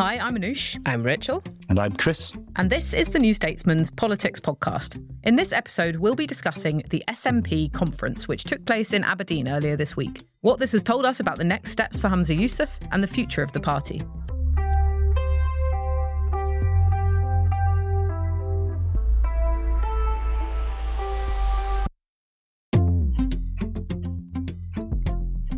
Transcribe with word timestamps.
Hi, 0.00 0.16
I'm 0.18 0.36
Anoosh. 0.36 0.80
I'm 0.86 1.02
Rachel. 1.02 1.42
And 1.68 1.76
I'm 1.76 1.90
Chris. 1.90 2.32
And 2.54 2.70
this 2.70 2.94
is 2.94 3.08
the 3.08 3.18
New 3.18 3.34
Statesman's 3.34 3.90
Politics 3.90 4.38
Podcast. 4.38 5.04
In 5.24 5.34
this 5.34 5.52
episode, 5.52 5.96
we'll 5.96 6.14
be 6.14 6.24
discussing 6.24 6.84
the 6.90 7.02
SNP 7.08 7.72
conference, 7.72 8.28
which 8.28 8.44
took 8.44 8.64
place 8.64 8.92
in 8.92 9.02
Aberdeen 9.02 9.48
earlier 9.48 9.74
this 9.74 9.96
week, 9.96 10.22
what 10.42 10.60
this 10.60 10.70
has 10.70 10.84
told 10.84 11.04
us 11.04 11.18
about 11.18 11.36
the 11.36 11.42
next 11.42 11.72
steps 11.72 11.98
for 11.98 12.08
Humza 12.08 12.38
Yousaf, 12.38 12.70
and 12.92 13.02
the 13.02 13.08
future 13.08 13.42
of 13.42 13.50
the 13.50 13.58
party. 13.58 14.00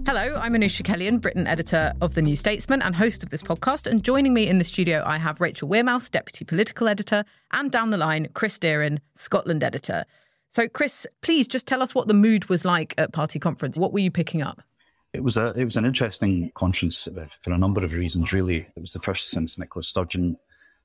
Hello, 0.06 0.34
I'm 0.36 0.54
Anoosh 0.54 0.82
Chakelian, 0.82 1.20
Britain 1.20 1.46
editor 1.46 1.92
of 2.00 2.14
The 2.14 2.22
New 2.22 2.34
Statesman 2.34 2.82
and 2.82 2.96
host 2.96 3.22
of 3.22 3.30
this 3.30 3.42
podcast. 3.42 3.86
And 3.86 4.02
joining 4.02 4.34
me 4.34 4.48
in 4.48 4.58
the 4.58 4.64
studio, 4.64 5.02
I 5.06 5.18
have 5.18 5.40
Rachel 5.40 5.68
Wearmouth, 5.68 6.10
deputy 6.10 6.44
political 6.44 6.88
editor, 6.88 7.24
and 7.52 7.70
down 7.70 7.90
the 7.90 7.96
line, 7.96 8.28
Chris 8.34 8.58
Deerin, 8.58 8.98
Scotland 9.14 9.62
editor. 9.62 10.04
So, 10.48 10.68
Chris, 10.68 11.06
please 11.20 11.46
just 11.46 11.66
tell 11.66 11.82
us 11.82 11.94
what 11.94 12.08
the 12.08 12.14
mood 12.14 12.48
was 12.48 12.64
like 12.64 12.94
at 12.98 13.12
party 13.12 13.38
conference. 13.38 13.78
What 13.78 13.92
were 13.92 14.00
you 14.00 14.10
picking 14.10 14.42
up? 14.42 14.62
It 15.12 15.22
was 15.22 15.36
a 15.36 15.52
it 15.56 15.64
was 15.64 15.76
an 15.76 15.84
interesting 15.84 16.50
conference 16.54 17.06
uh, 17.06 17.26
for 17.40 17.52
a 17.52 17.58
number 17.58 17.84
of 17.84 17.92
reasons. 17.92 18.32
Really, 18.32 18.66
it 18.76 18.80
was 18.80 18.92
the 18.92 19.00
first 19.00 19.30
since 19.30 19.58
Nicola 19.58 19.82
Sturgeon 19.82 20.36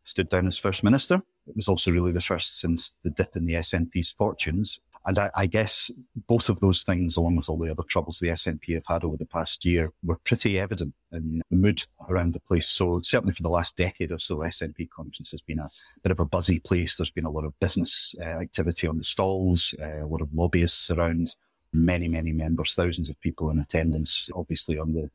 stood 0.04 0.30
down 0.30 0.48
as 0.48 0.58
first 0.58 0.84
minister. 0.84 1.22
It 1.48 1.56
was 1.56 1.68
also 1.68 1.92
really 1.92 2.12
the 2.12 2.22
first 2.22 2.60
since 2.60 2.96
the 3.04 3.10
dip 3.10 3.36
in 3.36 3.46
the 3.46 3.54
SNP's 3.54 4.12
fortunes. 4.12 4.80
And 5.06 5.20
I, 5.20 5.30
I, 5.36 5.46
guess 5.46 5.92
both 6.28 6.50
of 6.50 6.60
those 6.62 6.82
things, 6.82 7.16
along 7.16 7.36
with 7.36 7.48
all 7.48 7.60
the 7.60 7.70
other 7.70 7.84
troubles 7.84 8.20
the 8.20 8.30
SNP 8.30 8.74
have 8.74 8.88
had 8.88 9.04
over 9.04 9.18
the 9.18 9.26
past 9.26 9.64
year, 9.64 9.92
were 10.04 10.18
pretty 10.24 10.58
evident 10.60 10.96
in 11.12 11.44
the 11.52 11.58
mood 11.58 11.84
around 12.10 12.34
the 12.34 12.40
place. 12.40 12.68
So 12.68 13.02
certainly 13.04 13.34
for 13.34 13.44
the 13.44 13.50
last 13.50 13.76
decade 13.76 14.12
or 14.12 14.18
so, 14.18 14.38
SNP 14.38 14.90
conference 14.90 15.30
has 15.32 15.42
been 15.42 15.60
a 15.60 15.68
bit 16.02 16.12
of 16.12 16.20
a 16.20 16.26
buzzy 16.26 16.60
place. 16.60 16.98
There's 16.98 17.12
been 17.12 17.26
a 17.26 17.30
lot 17.30 17.46
of 17.46 17.60
business 17.60 18.16
uh, 18.20 18.24
activity 18.24 18.88
on 18.88 18.98
the 18.98 19.04
stalls, 19.04 19.76
uh, 19.80 20.04
a 20.04 20.08
lot 20.08 20.22
of 20.22 20.34
lobbyists 20.34 20.90
around, 20.90 21.36
many, 21.72 22.08
many 22.08 22.32
members, 22.32 22.74
thousands 22.74 23.10
of 23.10 23.20
people 23.22 23.50
in 23.52 23.60
attendance, 23.60 24.30
obviously 24.34 24.80
on 24.80 24.94
the, 24.94 25.12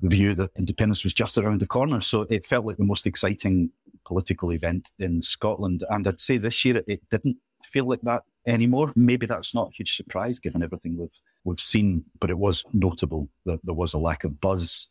the 0.00 0.08
view 0.08 0.34
that 0.34 0.50
independence 0.56 1.04
was 1.04 1.14
just 1.14 1.38
around 1.38 1.60
the 1.60 1.66
corner. 1.66 2.00
So 2.00 2.22
it 2.30 2.46
felt 2.46 2.64
like 2.64 2.78
the 2.78 2.84
most 2.84 3.06
exciting 3.06 3.70
political 4.04 4.52
event 4.52 4.90
in 4.98 5.22
Scotland. 5.22 5.84
And 5.88 6.08
I'd 6.08 6.18
say 6.18 6.38
this 6.38 6.64
year 6.64 6.82
it 6.88 7.08
didn't 7.10 7.36
feel 7.66 7.86
like 7.86 8.00
that 8.02 8.22
anymore. 8.46 8.92
Maybe 8.96 9.26
that's 9.26 9.54
not 9.54 9.68
a 9.68 9.72
huge 9.72 9.96
surprise 9.96 10.38
given 10.38 10.62
everything 10.62 10.96
we've 10.96 11.10
we've 11.44 11.60
seen, 11.60 12.04
but 12.20 12.30
it 12.30 12.38
was 12.38 12.64
notable 12.72 13.28
that 13.46 13.64
there 13.64 13.74
was 13.74 13.94
a 13.94 13.98
lack 13.98 14.24
of 14.24 14.40
buzz, 14.40 14.88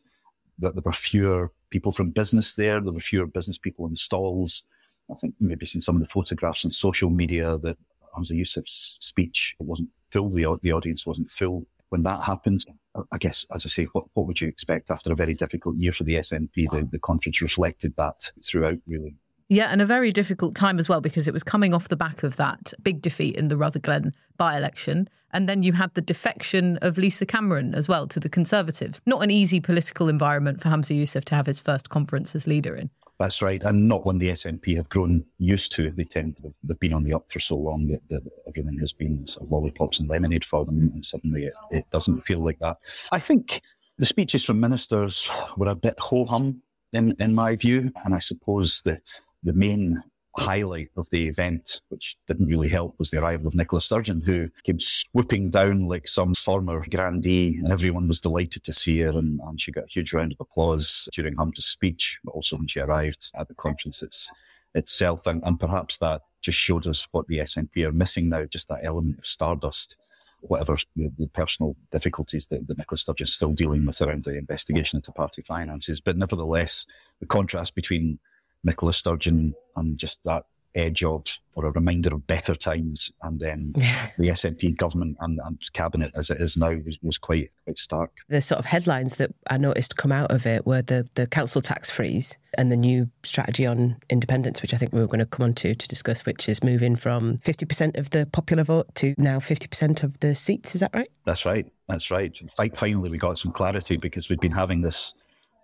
that 0.58 0.74
there 0.74 0.82
were 0.84 0.92
fewer 0.92 1.52
people 1.70 1.92
from 1.92 2.10
business 2.10 2.56
there, 2.56 2.80
there 2.80 2.92
were 2.92 3.00
fewer 3.00 3.26
business 3.26 3.58
people 3.58 3.86
in 3.86 3.92
the 3.92 3.96
stalls. 3.96 4.64
I 5.10 5.14
think 5.14 5.34
maybe 5.40 5.66
seen 5.66 5.80
some 5.80 5.96
of 5.96 6.02
the 6.02 6.08
photographs 6.08 6.64
on 6.64 6.72
social 6.72 7.10
media 7.10 7.58
that 7.58 7.76
Humza 8.16 8.32
Yousaf's 8.32 8.96
speech 9.00 9.56
wasn't 9.58 9.88
full, 10.10 10.30
the, 10.30 10.58
the 10.62 10.72
audience 10.72 11.06
wasn't 11.06 11.30
full. 11.30 11.66
When 11.88 12.04
that 12.04 12.22
happens, 12.22 12.66
I 13.10 13.18
guess, 13.18 13.44
as 13.52 13.66
I 13.66 13.68
say, 13.68 13.84
what, 13.86 14.04
what 14.14 14.26
would 14.26 14.40
you 14.40 14.46
expect 14.46 14.90
after 14.90 15.12
a 15.12 15.16
very 15.16 15.34
difficult 15.34 15.76
year 15.76 15.92
for 15.92 16.04
the 16.04 16.14
SNP? 16.16 16.70
The, 16.70 16.88
the 16.90 17.00
conference 17.00 17.42
reflected 17.42 17.94
that 17.96 18.30
throughout, 18.44 18.78
really. 18.86 19.16
Yeah, 19.50 19.66
and 19.66 19.82
a 19.82 19.84
very 19.84 20.12
difficult 20.12 20.54
time 20.54 20.78
as 20.78 20.88
well 20.88 21.00
because 21.00 21.26
it 21.26 21.34
was 21.34 21.42
coming 21.42 21.74
off 21.74 21.88
the 21.88 21.96
back 21.96 22.22
of 22.22 22.36
that 22.36 22.72
big 22.84 23.02
defeat 23.02 23.34
in 23.34 23.48
the 23.48 23.56
Rutherglen 23.56 24.14
by 24.36 24.56
election. 24.56 25.08
And 25.32 25.48
then 25.48 25.64
you 25.64 25.72
had 25.72 25.92
the 25.94 26.00
defection 26.00 26.78
of 26.82 26.96
Lisa 26.96 27.26
Cameron 27.26 27.74
as 27.74 27.88
well 27.88 28.06
to 28.06 28.20
the 28.20 28.28
Conservatives. 28.28 29.00
Not 29.06 29.24
an 29.24 29.30
easy 29.32 29.60
political 29.60 30.08
environment 30.08 30.62
for 30.62 30.68
Humza 30.68 30.96
Yousaf 30.96 31.24
to 31.24 31.34
have 31.34 31.46
his 31.46 31.60
first 31.60 31.88
conference 31.88 32.36
as 32.36 32.46
leader 32.46 32.76
in. 32.76 32.90
That's 33.18 33.42
right, 33.42 33.60
and 33.64 33.88
not 33.88 34.06
one 34.06 34.18
the 34.18 34.28
SNP 34.28 34.76
have 34.76 34.88
grown 34.88 35.26
used 35.38 35.72
to. 35.72 35.90
They 35.90 36.04
tend 36.04 36.36
to 36.36 36.54
have 36.68 36.78
been 36.78 36.92
on 36.92 37.02
the 37.02 37.12
up 37.12 37.28
for 37.28 37.40
so 37.40 37.56
long 37.56 37.88
that, 37.88 38.02
that 38.08 38.22
everything 38.46 38.78
has 38.78 38.92
been 38.92 39.26
sort 39.26 39.46
of 39.46 39.50
lollipops 39.50 39.98
and 39.98 40.08
lemonade 40.08 40.44
for 40.44 40.64
them, 40.64 40.78
and 40.94 41.04
suddenly 41.04 41.46
it, 41.46 41.54
it 41.72 41.90
doesn't 41.90 42.20
feel 42.20 42.38
like 42.38 42.60
that. 42.60 42.76
I 43.10 43.18
think 43.18 43.62
the 43.98 44.06
speeches 44.06 44.44
from 44.44 44.60
ministers 44.60 45.28
were 45.56 45.68
a 45.68 45.74
bit 45.74 45.98
ho 45.98 46.24
hum 46.24 46.62
in, 46.92 47.16
in 47.18 47.34
my 47.34 47.56
view, 47.56 47.92
and 48.04 48.14
I 48.14 48.20
suppose 48.20 48.80
that 48.82 49.20
the 49.42 49.52
main 49.52 50.02
highlight 50.36 50.90
of 50.96 51.08
the 51.10 51.28
event, 51.28 51.80
which 51.88 52.16
didn't 52.26 52.46
really 52.46 52.68
help, 52.68 52.94
was 52.98 53.10
the 53.10 53.20
arrival 53.20 53.48
of 53.48 53.54
Nicola 53.54 53.80
Sturgeon, 53.80 54.20
who 54.20 54.48
came 54.62 54.78
swooping 54.78 55.50
down 55.50 55.88
like 55.88 56.06
some 56.06 56.34
former 56.34 56.84
grandee, 56.88 57.58
and 57.58 57.72
everyone 57.72 58.08
was 58.08 58.20
delighted 58.20 58.64
to 58.64 58.72
see 58.72 59.00
her. 59.00 59.10
And, 59.10 59.40
and 59.40 59.60
she 59.60 59.72
got 59.72 59.84
a 59.84 59.92
huge 59.92 60.12
round 60.12 60.32
of 60.32 60.40
applause 60.40 61.08
during 61.12 61.36
Humza's 61.36 61.66
speech, 61.66 62.18
but 62.24 62.32
also 62.32 62.56
when 62.56 62.68
she 62.68 62.80
arrived 62.80 63.30
at 63.34 63.48
the 63.48 63.54
conference 63.54 64.02
it's, 64.02 64.30
itself. 64.74 65.26
And, 65.26 65.42
and 65.44 65.58
perhaps 65.58 65.98
that 65.98 66.22
just 66.42 66.58
showed 66.58 66.86
us 66.86 67.06
what 67.10 67.26
the 67.26 67.38
SNP 67.38 67.84
are 67.84 67.92
missing 67.92 68.28
now, 68.28 68.44
just 68.44 68.68
that 68.68 68.84
element 68.84 69.18
of 69.18 69.26
stardust. 69.26 69.96
Whatever 70.42 70.78
the, 70.96 71.10
the 71.18 71.26
personal 71.26 71.76
difficulties 71.90 72.46
that, 72.46 72.66
that 72.66 72.78
Nicola 72.78 72.96
Sturgeon 72.96 73.24
is 73.24 73.34
still 73.34 73.52
dealing 73.52 73.84
with 73.84 74.00
around 74.00 74.24
the 74.24 74.38
investigation 74.38 74.96
into 74.96 75.12
party 75.12 75.42
finances. 75.42 76.00
But 76.00 76.16
nevertheless, 76.16 76.86
the 77.18 77.26
contrast 77.26 77.74
between 77.74 78.18
Nicola 78.64 78.92
Sturgeon 78.92 79.54
and 79.76 79.98
just 79.98 80.20
that 80.24 80.44
edge 80.74 81.02
of 81.02 81.24
or 81.54 81.66
a 81.66 81.70
reminder 81.70 82.14
of 82.14 82.26
better 82.26 82.54
times 82.54 83.10
and 83.22 83.40
then 83.40 83.72
the 84.18 84.28
SNP 84.28 84.76
government 84.76 85.16
and, 85.20 85.40
and, 85.44 85.58
cabinet 85.72 86.10
as 86.14 86.30
it 86.30 86.40
is 86.40 86.56
now 86.56 86.72
was, 86.84 86.98
was, 87.02 87.18
quite 87.18 87.50
quite 87.64 87.78
stark. 87.78 88.10
The 88.28 88.40
sort 88.40 88.58
of 88.58 88.64
headlines 88.64 89.16
that 89.16 89.34
I 89.48 89.56
noticed 89.56 89.96
come 89.96 90.12
out 90.12 90.30
of 90.30 90.46
it 90.46 90.66
were 90.66 90.82
the 90.82 91.08
the 91.14 91.26
council 91.26 91.60
tax 91.60 91.90
freeze 91.90 92.38
and 92.56 92.72
the 92.72 92.76
new 92.76 93.10
strategy 93.22 93.66
on 93.66 93.96
independence, 94.08 94.62
which 94.62 94.74
I 94.74 94.76
think 94.76 94.92
we 94.92 95.00
were 95.00 95.06
going 95.06 95.20
to 95.20 95.26
come 95.26 95.44
on 95.44 95.54
to 95.54 95.74
to 95.74 95.88
discuss, 95.88 96.24
which 96.26 96.48
is 96.48 96.64
moving 96.64 96.96
from 96.96 97.38
50% 97.38 97.98
of 97.98 98.10
the 98.10 98.26
popular 98.26 98.64
vote 98.64 98.94
to 98.96 99.14
now 99.18 99.38
50% 99.38 100.02
of 100.02 100.18
the 100.20 100.34
seats. 100.34 100.74
Is 100.74 100.80
that 100.80 100.90
right? 100.94 101.10
That's 101.24 101.44
right. 101.44 101.68
That's 101.88 102.10
right. 102.10 102.36
Finally, 102.74 103.10
we 103.10 103.18
got 103.18 103.38
some 103.38 103.52
clarity 103.52 103.96
because 103.96 104.28
we'd 104.28 104.40
been 104.40 104.52
having 104.52 104.80
this 104.80 105.14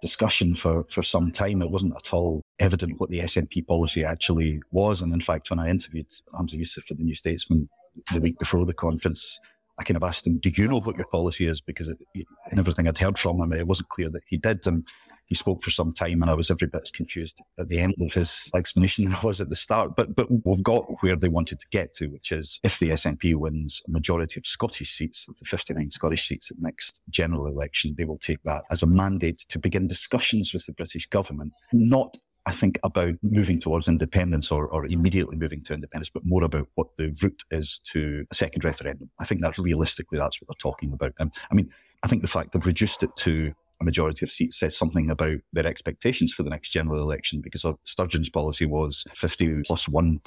discussion 0.06 0.54
for, 0.54 0.84
for 0.88 1.02
some 1.02 1.32
time. 1.32 1.62
It 1.62 1.70
wasn't 1.70 1.96
at 1.96 2.12
all 2.12 2.42
evident 2.58 3.00
what 3.00 3.10
the 3.10 3.20
SNP 3.20 3.66
policy 3.66 4.04
actually 4.04 4.60
was. 4.70 5.02
And 5.02 5.12
in 5.12 5.20
fact, 5.20 5.50
when 5.50 5.58
I 5.58 5.68
interviewed 5.68 6.08
Humza 6.32 6.54
Yousaf 6.54 6.84
for 6.84 6.94
the 6.94 7.02
New 7.02 7.14
Statesman 7.14 7.68
the 8.12 8.20
week 8.20 8.38
before 8.38 8.64
the 8.64 8.74
conference, 8.74 9.41
I 9.78 9.84
kind 9.84 9.97
of 9.97 10.04
asked 10.04 10.26
him, 10.26 10.38
Do 10.38 10.50
you 10.54 10.68
know 10.68 10.80
what 10.80 10.97
your 10.97 11.06
policy 11.06 11.47
is? 11.47 11.60
Because 11.60 11.88
it, 11.88 11.98
in 12.14 12.58
everything 12.58 12.86
I'd 12.86 12.98
heard 12.98 13.18
from 13.18 13.41
him, 13.41 13.53
it 13.53 13.66
wasn't 13.66 13.88
clear 13.88 14.08
that 14.10 14.22
he 14.26 14.36
did. 14.36 14.66
And 14.66 14.86
he 15.26 15.34
spoke 15.34 15.62
for 15.62 15.70
some 15.70 15.92
time, 15.92 16.22
and 16.22 16.30
I 16.30 16.34
was 16.34 16.50
every 16.50 16.68
bit 16.68 16.82
as 16.82 16.90
confused 16.90 17.42
at 17.58 17.68
the 17.68 17.78
end 17.78 17.94
of 18.00 18.14
his 18.14 18.50
explanation 18.54 19.04
than 19.04 19.14
I 19.14 19.26
was 19.26 19.40
at 19.40 19.48
the 19.48 19.56
start. 19.56 19.96
But 19.96 20.14
but 20.14 20.28
we've 20.44 20.62
got 20.62 20.84
where 21.02 21.16
they 21.16 21.28
wanted 21.28 21.60
to 21.60 21.66
get 21.70 21.92
to, 21.94 22.06
which 22.06 22.32
is 22.32 22.60
if 22.62 22.78
the 22.78 22.90
SNP 22.90 23.34
wins 23.34 23.82
a 23.86 23.90
majority 23.90 24.40
of 24.40 24.46
Scottish 24.46 24.90
seats, 24.90 25.26
the 25.26 25.44
59 25.44 25.90
Scottish 25.90 26.26
seats 26.26 26.50
at 26.50 26.56
the 26.56 26.62
next 26.62 27.00
general 27.10 27.46
election, 27.46 27.94
they 27.98 28.04
will 28.04 28.18
take 28.18 28.42
that 28.44 28.64
as 28.70 28.82
a 28.82 28.86
mandate 28.86 29.38
to 29.48 29.58
begin 29.58 29.86
discussions 29.86 30.52
with 30.52 30.66
the 30.66 30.72
British 30.72 31.06
government, 31.06 31.52
not 31.72 32.16
I 32.46 32.52
think 32.52 32.78
about 32.84 33.14
moving 33.24 33.58
towards 33.58 33.88
independence 33.88 34.52
or, 34.52 34.68
or 34.68 34.86
immediately 34.86 35.36
moving 35.36 35.62
to 35.64 35.74
independence, 35.74 36.10
but 36.10 36.24
more 36.24 36.44
about 36.44 36.68
what 36.76 36.96
the 36.96 37.12
route 37.20 37.42
is 37.50 37.80
to 37.90 38.24
a 38.30 38.34
second 38.34 38.64
referendum. 38.64 39.10
I 39.18 39.24
think 39.24 39.40
that's 39.40 39.58
realistically 39.58 40.18
that's 40.18 40.40
what 40.40 40.46
they're 40.46 40.70
talking 40.70 40.92
about. 40.92 41.12
Um, 41.18 41.32
I 41.50 41.54
mean, 41.56 41.72
I 42.04 42.06
think 42.06 42.22
the 42.22 42.28
fact 42.28 42.52
they've 42.52 42.64
reduced 42.64 43.02
it 43.02 43.10
to 43.16 43.52
a 43.80 43.84
majority 43.84 44.24
of 44.24 44.30
seats 44.30 44.58
says 44.58 44.76
something 44.76 45.10
about 45.10 45.38
their 45.52 45.66
expectations 45.66 46.32
for 46.32 46.42
the 46.42 46.50
next 46.50 46.70
general 46.70 47.02
election 47.02 47.40
because 47.40 47.64
Sturgeon's 47.84 48.30
policy 48.30 48.66
was 48.66 49.04
50 49.14 49.62
plus 49.66 49.88
1 49.88 50.20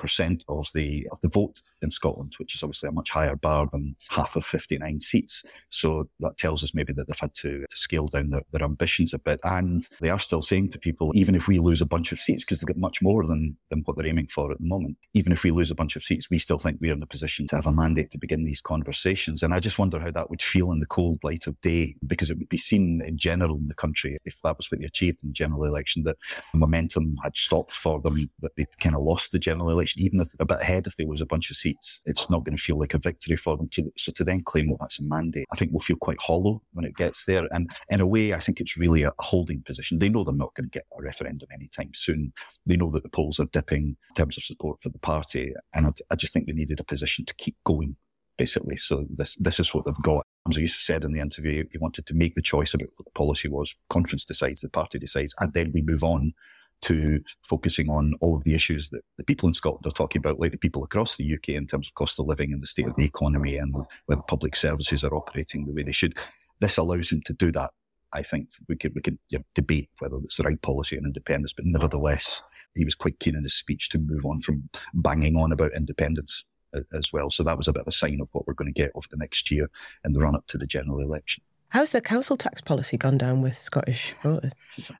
of 0.47 0.67
the, 0.73 1.07
of 1.11 1.19
the 1.21 1.29
vote 1.29 1.61
in 1.81 1.91
Scotland, 1.91 2.33
which 2.37 2.55
is 2.55 2.63
obviously 2.63 2.89
a 2.89 2.91
much 2.91 3.09
higher 3.09 3.35
bar 3.35 3.67
than 3.71 3.95
half 4.09 4.35
of 4.35 4.45
59 4.45 4.99
seats. 4.99 5.43
So 5.69 6.09
that 6.19 6.37
tells 6.37 6.63
us 6.63 6.73
maybe 6.73 6.93
that 6.93 7.07
they've 7.07 7.19
had 7.19 7.33
to, 7.35 7.65
to 7.69 7.77
scale 7.77 8.07
down 8.07 8.29
their, 8.29 8.41
their 8.51 8.63
ambitions 8.63 9.13
a 9.13 9.19
bit. 9.19 9.39
And 9.43 9.87
they 10.01 10.09
are 10.09 10.19
still 10.19 10.41
saying 10.41 10.69
to 10.69 10.79
people, 10.79 11.11
even 11.15 11.35
if 11.35 11.47
we 11.47 11.59
lose 11.59 11.81
a 11.81 11.85
bunch 11.85 12.11
of 12.11 12.19
seats, 12.19 12.43
because 12.43 12.59
they've 12.59 12.67
got 12.67 12.77
much 12.77 13.01
more 13.01 13.25
than, 13.25 13.57
than 13.69 13.81
what 13.85 13.97
they're 13.97 14.07
aiming 14.07 14.27
for 14.27 14.51
at 14.51 14.59
the 14.59 14.67
moment, 14.67 14.97
even 15.13 15.31
if 15.31 15.43
we 15.43 15.51
lose 15.51 15.71
a 15.71 15.75
bunch 15.75 15.95
of 15.95 16.03
seats, 16.03 16.29
we 16.29 16.39
still 16.39 16.59
think 16.59 16.77
we're 16.81 16.93
in 16.93 17.01
a 17.01 17.07
position 17.07 17.45
to 17.47 17.55
have 17.55 17.65
a 17.65 17.71
mandate 17.71 18.11
to 18.11 18.17
begin 18.17 18.43
these 18.43 18.61
conversations. 18.61 19.41
And 19.41 19.53
I 19.53 19.59
just 19.59 19.79
wonder 19.79 19.99
how 19.99 20.11
that 20.11 20.29
would 20.29 20.41
feel 20.41 20.71
in 20.71 20.79
the 20.79 20.85
cold 20.85 21.19
light 21.23 21.47
of 21.47 21.59
day, 21.61 21.95
because 22.05 22.29
it 22.29 22.37
would 22.37 22.49
be 22.49 22.57
seen 22.57 23.01
in 23.05 23.17
general 23.17 23.38
in 23.45 23.67
the 23.67 23.73
country, 23.73 24.17
if 24.25 24.39
that 24.43 24.57
was 24.57 24.69
what 24.71 24.79
they 24.79 24.85
achieved 24.85 25.23
in 25.23 25.29
the 25.29 25.33
general 25.33 25.63
election, 25.63 26.03
that 26.03 26.17
momentum 26.53 27.15
had 27.23 27.35
stopped 27.35 27.71
for 27.71 27.99
them, 28.01 28.29
that 28.41 28.55
they'd 28.55 28.79
kind 28.79 28.95
of 28.95 29.01
lost 29.01 29.31
the 29.31 29.39
general 29.39 29.69
election, 29.69 30.01
even 30.01 30.19
if 30.19 30.29
a 30.39 30.45
bit 30.45 30.61
ahead, 30.61 30.87
if 30.87 30.95
there 30.95 31.07
was 31.07 31.21
a 31.21 31.25
bunch 31.25 31.49
of 31.49 31.57
seats, 31.57 31.99
it's 32.05 32.29
not 32.29 32.43
going 32.43 32.57
to 32.57 32.61
feel 32.61 32.79
like 32.79 32.93
a 32.93 32.99
victory 32.99 33.35
for 33.35 33.57
them. 33.57 33.67
To, 33.69 33.91
so 33.97 34.11
to 34.13 34.23
then 34.23 34.43
claim 34.43 34.69
that 34.69 34.77
that's 34.79 34.99
a 34.99 35.03
mandate, 35.03 35.45
I 35.51 35.55
think 35.55 35.71
will 35.71 35.79
feel 35.79 35.97
quite 35.97 36.21
hollow 36.21 36.61
when 36.73 36.85
it 36.85 36.95
gets 36.95 37.25
there. 37.25 37.47
And 37.51 37.69
in 37.89 38.01
a 38.01 38.07
way, 38.07 38.33
I 38.33 38.39
think 38.39 38.59
it's 38.59 38.77
really 38.77 39.03
a 39.03 39.11
holding 39.19 39.61
position. 39.63 39.99
They 39.99 40.09
know 40.09 40.23
they're 40.23 40.33
not 40.33 40.53
going 40.55 40.69
to 40.69 40.77
get 40.77 40.85
a 40.97 41.01
referendum 41.01 41.49
anytime 41.53 41.91
soon. 41.93 42.33
They 42.65 42.77
know 42.77 42.91
that 42.91 43.03
the 43.03 43.09
polls 43.09 43.39
are 43.39 43.45
dipping 43.45 43.97
in 44.09 44.15
terms 44.15 44.37
of 44.37 44.43
support 44.43 44.81
for 44.81 44.89
the 44.89 44.99
party. 44.99 45.53
And 45.73 45.87
I, 45.87 45.91
I 46.11 46.15
just 46.15 46.33
think 46.33 46.47
they 46.47 46.53
needed 46.53 46.79
a 46.79 46.83
position 46.83 47.25
to 47.25 47.33
keep 47.35 47.55
going 47.65 47.95
basically. 48.39 48.77
So 48.77 49.05
this 49.09 49.35
this 49.35 49.59
is 49.59 49.71
what 49.73 49.85
they've 49.85 50.01
got. 50.01 50.25
As 50.49 50.57
I 50.57 50.65
said 50.65 51.03
in 51.03 51.11
the 51.11 51.19
interview, 51.19 51.65
he 51.71 51.77
wanted 51.77 52.07
to 52.07 52.15
make 52.15 52.33
the 52.33 52.41
choice 52.41 52.73
about 52.73 52.89
what 52.95 53.05
the 53.05 53.11
policy 53.11 53.49
was. 53.49 53.75
Conference 53.89 54.25
decides, 54.25 54.61
the 54.61 54.69
party 54.69 54.97
decides, 54.97 55.35
and 55.39 55.53
then 55.53 55.71
we 55.73 55.83
move 55.83 56.03
on 56.03 56.33
to 56.81 57.21
focusing 57.47 57.89
on 57.89 58.13
all 58.21 58.37
of 58.37 58.45
the 58.45 58.55
issues 58.55 58.89
that 58.89 59.01
the 59.17 59.23
people 59.25 59.49
in 59.49 59.53
Scotland 59.53 59.85
are 59.85 59.91
talking 59.91 60.21
about, 60.21 60.39
like 60.39 60.53
the 60.53 60.57
people 60.57 60.81
across 60.81 61.17
the 61.17 61.33
UK 61.33 61.49
in 61.49 61.67
terms 61.67 61.87
of 61.87 61.93
cost 61.93 62.17
of 62.19 62.25
living 62.25 62.53
and 62.53 62.63
the 62.63 62.67
state 62.67 62.87
of 62.87 62.95
the 62.95 63.03
economy 63.03 63.57
and 63.57 63.75
whether 64.05 64.21
public 64.23 64.55
services 64.55 65.03
are 65.03 65.13
operating 65.13 65.65
the 65.65 65.73
way 65.73 65.83
they 65.83 65.91
should. 65.91 66.17
This 66.61 66.77
allows 66.77 67.11
him 67.11 67.21
to 67.25 67.33
do 67.33 67.51
that. 67.51 67.71
I 68.13 68.23
think 68.23 68.47
we 68.69 68.77
could 68.77 68.95
we 68.95 69.01
could 69.01 69.19
you 69.29 69.39
know, 69.39 69.43
debate 69.53 69.89
whether 69.99 70.15
it's 70.23 70.37
the 70.37 70.43
right 70.43 70.61
policy 70.61 70.97
on 70.97 71.05
independence, 71.05 71.53
but 71.53 71.65
nevertheless, 71.65 72.41
he 72.75 72.85
was 72.85 72.95
quite 72.95 73.19
keen 73.19 73.35
in 73.35 73.43
his 73.43 73.53
speech 73.53 73.89
to 73.89 73.99
move 73.99 74.25
on 74.25 74.41
from 74.41 74.69
banging 74.93 75.35
on 75.35 75.51
about 75.51 75.75
independence 75.75 76.45
as 76.93 77.13
well. 77.13 77.29
So 77.29 77.43
that 77.43 77.57
was 77.57 77.67
a 77.67 77.73
bit 77.73 77.81
of 77.81 77.87
a 77.87 77.91
sign 77.91 78.19
of 78.21 78.29
what 78.31 78.47
we're 78.47 78.53
going 78.53 78.73
to 78.73 78.81
get 78.81 78.91
over 78.95 79.07
the 79.09 79.17
next 79.17 79.49
year 79.51 79.69
in 80.05 80.13
the 80.13 80.19
run 80.19 80.35
up 80.35 80.47
to 80.47 80.57
the 80.57 80.67
general 80.67 80.99
election. 80.99 81.43
How's 81.69 81.91
the 81.91 82.01
council 82.01 82.35
tax 82.35 82.61
policy 82.61 82.97
gone 82.97 83.19
down 83.19 83.41
with 83.43 83.55
Scottish 83.55 84.15
voters? 84.23 84.53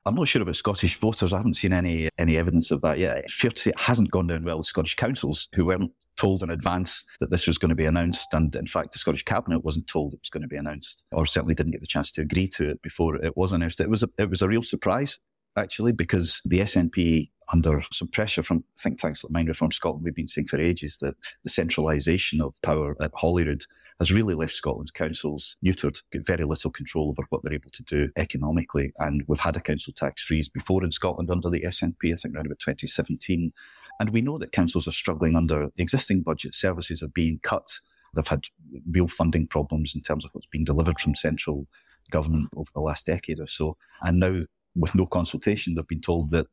I'm 0.06 0.14
not 0.14 0.28
sure 0.28 0.44
about 0.44 0.56
Scottish 0.56 1.00
voters. 1.00 1.34
I 1.34 1.38
haven't 1.38 1.56
seen 1.56 1.74
any 1.74 2.10
any 2.20 2.38
evidence 2.38 2.70
of 2.70 2.82
that 2.82 3.00
yet. 3.00 3.30
Fair 3.32 3.50
to 3.50 3.60
say 3.60 3.72
it 3.72 3.80
hasn't 3.80 4.12
gone 4.12 4.28
down 4.28 4.44
well 4.44 4.60
with 4.60 4.68
Scottish 4.68 4.94
councils 4.94 5.48
who 5.56 5.66
weren't 5.66 5.92
told 6.16 6.44
in 6.44 6.52
advance 6.52 7.06
that 7.22 7.32
this 7.32 7.48
was 7.48 7.58
going 7.58 7.70
to 7.70 7.76
be 7.76 7.86
announced. 7.86 8.32
And 8.34 8.56
in 8.56 8.68
fact, 8.68 8.94
the 8.94 9.00
Scottish 9.00 9.24
Cabinet 9.24 9.64
wasn't 9.64 9.88
told 9.88 10.14
it 10.14 10.20
was 10.22 10.30
going 10.30 10.44
to 10.44 10.48
be 10.48 10.58
announced, 10.58 11.04
or 11.12 11.26
certainly 11.26 11.56
didn't 11.56 11.72
get 11.72 11.82
the 11.82 11.88
chance 11.88 12.12
to 12.12 12.22
agree 12.22 12.48
to 12.50 12.70
it 12.70 12.82
before 12.84 13.16
it 13.16 13.36
was 13.36 13.52
announced. 13.52 13.80
It 13.80 13.90
was 13.90 14.04
a, 14.04 14.10
it 14.20 14.30
was 14.30 14.44
a 14.44 14.48
real 14.48 14.64
surprise 14.64 15.18
actually, 15.58 15.92
because 15.92 16.42
the 16.46 16.60
SNP, 16.60 17.30
under 17.52 17.82
some 17.92 18.08
pressure 18.08 18.44
from 18.44 18.64
think 18.80 19.00
tanks 19.00 19.24
like 19.24 19.32
Mind 19.32 19.48
Reform 19.48 19.72
Scotland, 19.72 20.04
we've 20.04 20.16
been 20.16 20.28
saying 20.28 20.48
for 20.48 20.60
ages 20.60 20.98
that 20.98 21.16
the 21.44 21.50
centralisation 21.50 22.42
of 22.42 22.62
power 22.62 22.96
at 23.02 23.12
Holyrood 23.16 23.64
has 24.00 24.14
really 24.14 24.36
left 24.36 24.54
Scotland's 24.54 24.92
councils 24.92 25.58
neutered, 25.66 26.02
get 26.12 26.26
very 26.26 26.46
little 26.46 26.72
control 26.72 27.10
over 27.10 27.26
what 27.30 27.42
they're 27.44 27.54
able 27.54 27.72
to 27.72 27.84
do 27.84 28.10
economically. 28.16 28.94
And 29.00 29.24
we've 29.28 29.40
had 29.40 29.56
a 29.56 29.62
council 29.62 29.94
tax 29.94 30.24
freeze 30.24 30.48
before 30.48 30.84
in 30.84 30.92
Scotland 30.92 31.30
under 31.30 31.50
the 31.50 31.62
SNP, 31.62 32.14
I 32.14 32.16
think 32.16 32.36
around 32.36 32.46
about 32.46 32.60
2017. 32.60 33.52
And 34.00 34.10
we 34.12 34.22
know 34.22 34.38
that 34.38 34.52
councils 34.52 34.88
are 34.88 34.92
struggling 34.92 35.36
under 35.36 35.70
existing 35.78 36.22
budget. 36.22 36.56
Services 36.56 37.04
are 37.04 37.10
being 37.10 37.40
cut. 37.42 37.80
They've 38.16 38.28
had 38.28 38.46
real 38.90 39.08
funding 39.08 39.48
problems 39.48 39.94
in 39.96 40.02
terms 40.02 40.24
of 40.24 40.32
what's 40.34 40.48
been 40.48 40.64
delivered 40.64 41.00
from 41.00 41.16
central 41.16 41.68
government 42.10 42.50
over 42.56 42.70
the 42.74 42.82
last 42.82 43.06
decade 43.06 43.40
or 43.40 43.48
so. 43.48 43.76
And 44.02 44.20
now 44.20 44.44
with 44.76 44.96
no 44.96 45.06
consultation, 45.06 45.76
they've 45.76 45.88
been 45.88 46.02
told 46.02 46.32
that 46.32 46.48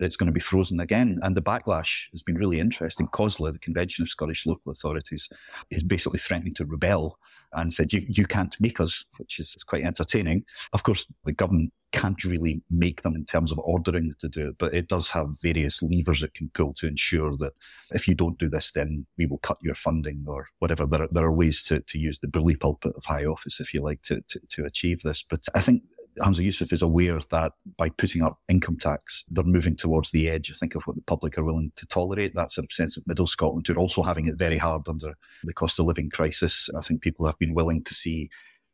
it's 0.00 0.16
going 0.16 0.26
to 0.26 0.32
be 0.32 0.40
frozen 0.40 0.80
again. 0.80 1.18
And 1.22 1.36
the 1.36 1.42
backlash 1.42 2.10
has 2.12 2.22
been 2.22 2.36
really 2.36 2.60
interesting. 2.60 3.06
COSLA, 3.08 3.52
the 3.52 3.58
Convention 3.58 4.02
of 4.02 4.08
Scottish 4.08 4.46
Local 4.46 4.72
Authorities, 4.72 5.28
is 5.70 5.82
basically 5.82 6.18
threatening 6.18 6.54
to 6.54 6.64
rebel 6.64 7.18
and 7.52 7.72
said, 7.72 7.92
you, 7.92 8.02
you 8.08 8.26
can't 8.26 8.56
make 8.60 8.80
us, 8.80 9.04
which 9.16 9.38
is 9.38 9.56
quite 9.66 9.84
entertaining. 9.84 10.44
Of 10.72 10.82
course, 10.82 11.06
the 11.24 11.32
government 11.32 11.72
can't 11.92 12.22
really 12.24 12.60
make 12.70 13.00
them 13.00 13.14
in 13.14 13.24
terms 13.24 13.50
of 13.50 13.58
ordering 13.60 14.08
them 14.08 14.16
to 14.20 14.28
do 14.28 14.48
it, 14.48 14.56
but 14.58 14.74
it 14.74 14.88
does 14.88 15.08
have 15.10 15.40
various 15.40 15.82
levers 15.82 16.22
it 16.22 16.34
can 16.34 16.50
pull 16.52 16.74
to 16.74 16.86
ensure 16.86 17.34
that 17.38 17.54
if 17.92 18.06
you 18.06 18.14
don't 18.14 18.38
do 18.38 18.48
this, 18.48 18.70
then 18.72 19.06
we 19.16 19.24
will 19.24 19.38
cut 19.38 19.56
your 19.62 19.74
funding 19.74 20.24
or 20.26 20.48
whatever. 20.58 20.86
There 20.86 21.02
are, 21.04 21.08
there 21.10 21.24
are 21.24 21.32
ways 21.32 21.62
to, 21.64 21.80
to 21.80 21.98
use 21.98 22.18
the 22.18 22.28
bully 22.28 22.56
pulpit 22.56 22.92
of 22.96 23.04
high 23.06 23.24
office, 23.24 23.60
if 23.60 23.72
you 23.72 23.80
like, 23.80 24.02
to, 24.02 24.20
to, 24.28 24.40
to 24.50 24.64
achieve 24.64 25.02
this. 25.02 25.22
But 25.22 25.44
I 25.54 25.62
think 25.62 25.82
Humza 26.20 26.44
Yousaf 26.44 26.72
is 26.72 26.82
aware 26.82 27.18
that 27.30 27.52
by 27.76 27.88
putting 27.90 28.22
up 28.22 28.38
income 28.48 28.76
tax, 28.78 29.24
they're 29.30 29.44
moving 29.44 29.76
towards 29.76 30.10
the 30.10 30.28
edge, 30.28 30.50
I 30.50 30.56
think, 30.56 30.74
of 30.74 30.82
what 30.84 30.96
the 30.96 31.02
public 31.02 31.38
are 31.38 31.44
willing 31.44 31.72
to 31.76 31.86
tolerate. 31.86 32.34
That 32.34 32.52
sort 32.52 32.64
of 32.64 32.72
sense 32.72 32.96
of 32.96 33.06
middle 33.06 33.26
Scotland, 33.26 33.66
who 33.66 33.74
are 33.74 33.78
also 33.78 34.02
having 34.02 34.26
it 34.26 34.36
very 34.36 34.58
hard 34.58 34.88
under 34.88 35.14
the 35.44 35.52
cost 35.52 35.78
of 35.78 35.86
living 35.86 36.10
crisis. 36.10 36.68
I 36.76 36.80
think 36.80 37.02
people 37.02 37.26
have 37.26 37.38
been 37.38 37.54
willing 37.54 37.84
to 37.84 37.94
see 37.94 38.30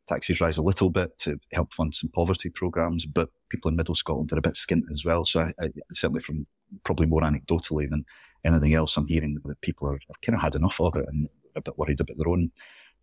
taxes 0.07 0.41
rise 0.41 0.57
a 0.57 0.63
little 0.63 0.89
bit 0.89 1.17
to 1.19 1.39
help 1.51 1.73
fund 1.73 1.95
some 1.95 2.09
poverty 2.09 2.49
programs, 2.49 3.05
but 3.05 3.29
people 3.49 3.69
in 3.69 3.75
middle 3.75 3.95
Scotland 3.95 4.31
are 4.31 4.37
a 4.37 4.41
bit 4.41 4.53
skint 4.53 4.83
as 4.91 5.03
well. 5.03 5.25
So 5.25 5.41
I, 5.41 5.53
I, 5.59 5.69
certainly 5.93 6.21
from 6.21 6.45
probably 6.83 7.07
more 7.07 7.21
anecdotally 7.21 7.89
than 7.89 8.05
anything 8.43 8.73
else, 8.73 8.97
I'm 8.97 9.07
hearing 9.07 9.39
that 9.43 9.61
people 9.61 9.87
are, 9.87 9.95
are 9.95 10.19
kind 10.21 10.35
of 10.35 10.41
had 10.41 10.55
enough 10.55 10.79
of 10.79 10.95
it 10.95 11.05
and 11.07 11.27
a 11.55 11.61
bit 11.61 11.77
worried 11.77 11.99
about 11.99 12.17
their 12.17 12.29
own 12.29 12.51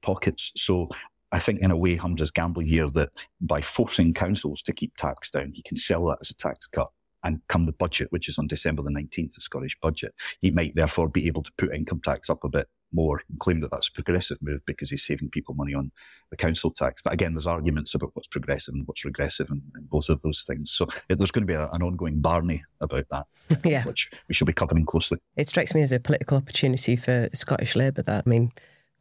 pockets. 0.02 0.52
So 0.56 0.88
I 1.32 1.38
think 1.38 1.60
in 1.60 1.70
a 1.70 1.76
way 1.76 1.96
Humza's 1.96 2.30
gambling 2.30 2.66
here 2.66 2.88
that 2.90 3.10
by 3.40 3.62
forcing 3.62 4.12
councils 4.12 4.62
to 4.62 4.72
keep 4.72 4.96
tax 4.96 5.30
down, 5.30 5.52
he 5.52 5.62
can 5.62 5.76
sell 5.76 6.06
that 6.06 6.18
as 6.20 6.30
a 6.30 6.34
tax 6.34 6.66
cut. 6.66 6.90
And 7.24 7.40
come 7.48 7.66
the 7.66 7.72
budget, 7.72 8.08
which 8.10 8.28
is 8.28 8.36
on 8.36 8.48
December 8.48 8.82
the 8.82 8.90
19th, 8.90 9.34
the 9.34 9.40
Scottish 9.40 9.78
budget, 9.80 10.12
he 10.40 10.50
might 10.50 10.74
therefore 10.74 11.08
be 11.08 11.28
able 11.28 11.44
to 11.44 11.52
put 11.56 11.72
income 11.72 12.00
tax 12.04 12.28
up 12.28 12.42
a 12.42 12.48
bit 12.48 12.68
more 12.92 13.22
and 13.28 13.38
claim 13.38 13.60
that 13.60 13.70
that's 13.70 13.88
a 13.88 13.92
progressive 13.92 14.38
move 14.42 14.60
because 14.66 14.90
he's 14.90 15.06
saving 15.06 15.30
people 15.30 15.54
money 15.54 15.72
on 15.72 15.90
the 16.30 16.36
council 16.36 16.70
tax. 16.70 17.00
But 17.02 17.12
again, 17.12 17.34
there's 17.34 17.46
arguments 17.46 17.94
about 17.94 18.10
what's 18.14 18.28
progressive 18.28 18.74
and 18.74 18.86
what's 18.86 19.04
regressive 19.04 19.50
and, 19.50 19.62
and 19.74 19.88
both 19.88 20.08
of 20.08 20.20
those 20.22 20.42
things. 20.42 20.70
So 20.70 20.88
there's 21.08 21.30
going 21.30 21.46
to 21.46 21.52
be 21.52 21.54
a, 21.54 21.68
an 21.70 21.82
ongoing 21.82 22.20
Barney 22.20 22.64
about 22.80 23.06
that, 23.10 23.26
yeah. 23.64 23.84
which 23.84 24.10
we 24.28 24.34
should 24.34 24.46
be 24.46 24.52
covering 24.52 24.84
closely. 24.84 25.18
It 25.36 25.48
strikes 25.48 25.74
me 25.74 25.82
as 25.82 25.92
a 25.92 26.00
political 26.00 26.36
opportunity 26.36 26.96
for 26.96 27.28
Scottish 27.32 27.76
Labour 27.76 28.02
that, 28.02 28.24
I 28.26 28.28
mean, 28.28 28.52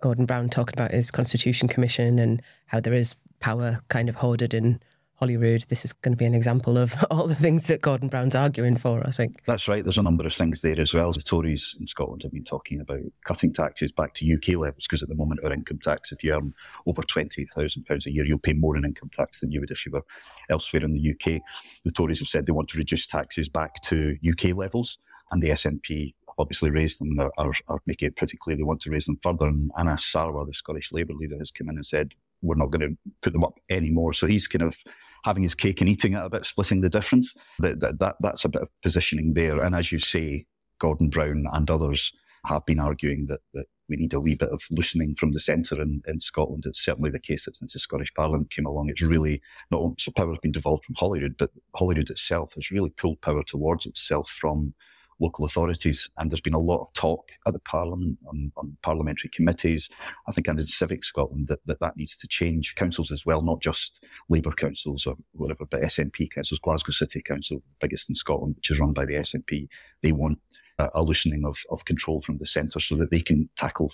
Gordon 0.01 0.25
Brown 0.25 0.49
talking 0.49 0.73
about 0.73 0.91
his 0.91 1.11
Constitution 1.11 1.67
Commission 1.67 2.19
and 2.19 2.41
how 2.67 2.79
there 2.79 2.93
is 2.93 3.15
power 3.39 3.81
kind 3.89 4.09
of 4.09 4.15
hoarded 4.15 4.53
in 4.53 4.81
Holyrood. 5.21 5.65
This 5.69 5.85
is 5.85 5.93
going 5.93 6.13
to 6.13 6.17
be 6.17 6.25
an 6.25 6.33
example 6.33 6.79
of 6.79 6.95
all 7.11 7.27
the 7.27 7.35
things 7.35 7.63
that 7.63 7.81
Gordon 7.81 8.09
Brown's 8.09 8.35
arguing 8.35 8.75
for, 8.75 9.07
I 9.07 9.11
think. 9.11 9.43
That's 9.45 9.67
right. 9.67 9.83
There's 9.83 9.99
a 9.99 10.03
number 10.03 10.25
of 10.25 10.33
things 10.33 10.63
there 10.63 10.79
as 10.79 10.95
well. 10.95 11.11
The 11.11 11.21
Tories 11.21 11.75
in 11.79 11.85
Scotland 11.85 12.23
have 12.23 12.31
been 12.31 12.43
talking 12.43 12.81
about 12.81 13.01
cutting 13.23 13.53
taxes 13.53 13.91
back 13.91 14.15
to 14.15 14.33
UK 14.33 14.59
levels 14.59 14.87
because 14.87 15.03
at 15.03 15.09
the 15.09 15.15
moment 15.15 15.41
our 15.43 15.53
income 15.53 15.77
tax, 15.77 16.11
if 16.11 16.23
you 16.23 16.33
earn 16.33 16.55
over 16.87 17.03
£20,000 17.03 18.05
a 18.05 18.11
year, 18.11 18.25
you'll 18.25 18.39
pay 18.39 18.53
more 18.53 18.75
in 18.75 18.83
income 18.83 19.11
tax 19.13 19.41
than 19.41 19.51
you 19.51 19.59
would 19.59 19.71
if 19.71 19.85
you 19.85 19.91
were 19.91 20.03
elsewhere 20.49 20.83
in 20.83 20.91
the 20.91 21.11
UK. 21.11 21.41
The 21.85 21.91
Tories 21.91 22.19
have 22.19 22.27
said 22.27 22.47
they 22.47 22.51
want 22.51 22.69
to 22.69 22.79
reduce 22.79 23.05
taxes 23.05 23.47
back 23.47 23.81
to 23.83 24.17
UK 24.27 24.55
levels 24.55 24.97
and 25.31 25.41
the 25.41 25.49
SNP 25.49 26.15
obviously 26.41 26.71
raised 26.71 26.99
them 26.99 27.19
or, 27.19 27.31
or, 27.37 27.53
or 27.67 27.81
making 27.87 28.07
it 28.07 28.17
pretty 28.17 28.37
clear 28.37 28.57
they 28.57 28.63
want 28.63 28.81
to 28.81 28.91
raise 28.91 29.05
them 29.05 29.19
further. 29.21 29.47
And 29.47 29.71
Anas 29.77 30.03
Sarwar, 30.03 30.45
the 30.45 30.53
Scottish 30.53 30.91
Labour 30.91 31.13
leader, 31.13 31.37
has 31.39 31.51
come 31.51 31.69
in 31.69 31.75
and 31.75 31.85
said, 31.85 32.13
we're 32.41 32.55
not 32.55 32.71
going 32.71 32.81
to 32.81 32.97
put 33.21 33.33
them 33.33 33.43
up 33.43 33.59
anymore. 33.69 34.13
So 34.13 34.27
he's 34.27 34.47
kind 34.47 34.63
of 34.63 34.75
having 35.23 35.43
his 35.43 35.55
cake 35.55 35.79
and 35.79 35.89
eating 35.89 36.13
it 36.13 36.25
a 36.25 36.29
bit, 36.29 36.45
splitting 36.45 36.81
the 36.81 36.89
difference. 36.89 37.35
That, 37.59 37.79
that, 37.79 37.99
that 37.99 38.15
That's 38.19 38.45
a 38.45 38.49
bit 38.49 38.63
of 38.63 38.69
positioning 38.81 39.33
there. 39.35 39.61
And 39.61 39.75
as 39.75 39.91
you 39.91 39.99
say, 39.99 40.45
Gordon 40.79 41.09
Brown 41.09 41.45
and 41.53 41.69
others 41.69 42.11
have 42.45 42.65
been 42.65 42.79
arguing 42.79 43.27
that, 43.27 43.41
that 43.53 43.67
we 43.87 43.97
need 43.97 44.13
a 44.13 44.19
wee 44.19 44.35
bit 44.35 44.49
of 44.49 44.63
loosening 44.71 45.15
from 45.15 45.33
the 45.33 45.39
centre 45.39 45.79
in, 45.79 46.01
in 46.07 46.19
Scotland. 46.19 46.63
It's 46.65 46.83
certainly 46.83 47.11
the 47.11 47.19
case 47.19 47.45
that 47.45 47.55
since 47.55 47.73
the 47.73 47.79
Scottish 47.79 48.13
Parliament 48.13 48.49
came 48.49 48.65
along, 48.65 48.89
it's 48.89 49.01
really 49.01 49.41
not 49.69 49.81
only 49.81 49.95
so 49.99 50.11
power 50.11 50.29
has 50.29 50.39
been 50.41 50.51
devolved 50.51 50.85
from 50.85 50.95
Holyrood, 50.97 51.35
but 51.37 51.51
Holyrood 51.75 52.09
itself 52.09 52.53
has 52.55 52.71
really 52.71 52.89
pulled 52.89 53.21
power 53.21 53.43
towards 53.43 53.85
itself 53.85 54.29
from 54.29 54.73
local 55.21 55.45
authorities. 55.45 56.09
And 56.17 56.29
there's 56.29 56.41
been 56.41 56.53
a 56.53 56.59
lot 56.59 56.81
of 56.81 56.91
talk 56.93 57.31
at 57.47 57.53
the 57.53 57.59
Parliament 57.59 58.17
on, 58.27 58.51
on 58.57 58.75
parliamentary 58.81 59.29
committees. 59.29 59.89
I 60.27 60.31
think 60.31 60.47
and 60.47 60.59
in 60.59 60.65
Civic 60.65 61.05
Scotland 61.05 61.47
that, 61.47 61.65
that 61.67 61.79
that 61.79 61.95
needs 61.95 62.17
to 62.17 62.27
change. 62.27 62.75
Councils 62.75 63.11
as 63.11 63.25
well, 63.25 63.41
not 63.41 63.61
just 63.61 64.03
Labour 64.29 64.51
councils 64.51 65.05
or 65.05 65.15
whatever, 65.33 65.65
but 65.65 65.81
SNP 65.81 66.31
councils. 66.31 66.59
Glasgow 66.59 66.91
City 66.91 67.21
Council, 67.21 67.61
biggest 67.79 68.09
in 68.09 68.15
Scotland, 68.15 68.55
which 68.55 68.71
is 68.71 68.79
run 68.79 68.93
by 68.93 69.05
the 69.05 69.13
SNP. 69.13 69.67
They 70.01 70.11
want 70.11 70.39
uh, 70.79 70.89
a 70.93 71.03
loosening 71.03 71.45
of, 71.45 71.59
of 71.69 71.85
control 71.85 72.21
from 72.21 72.37
the 72.37 72.45
centre 72.45 72.79
so 72.79 72.95
that 72.95 73.11
they 73.11 73.21
can 73.21 73.49
tackle 73.55 73.93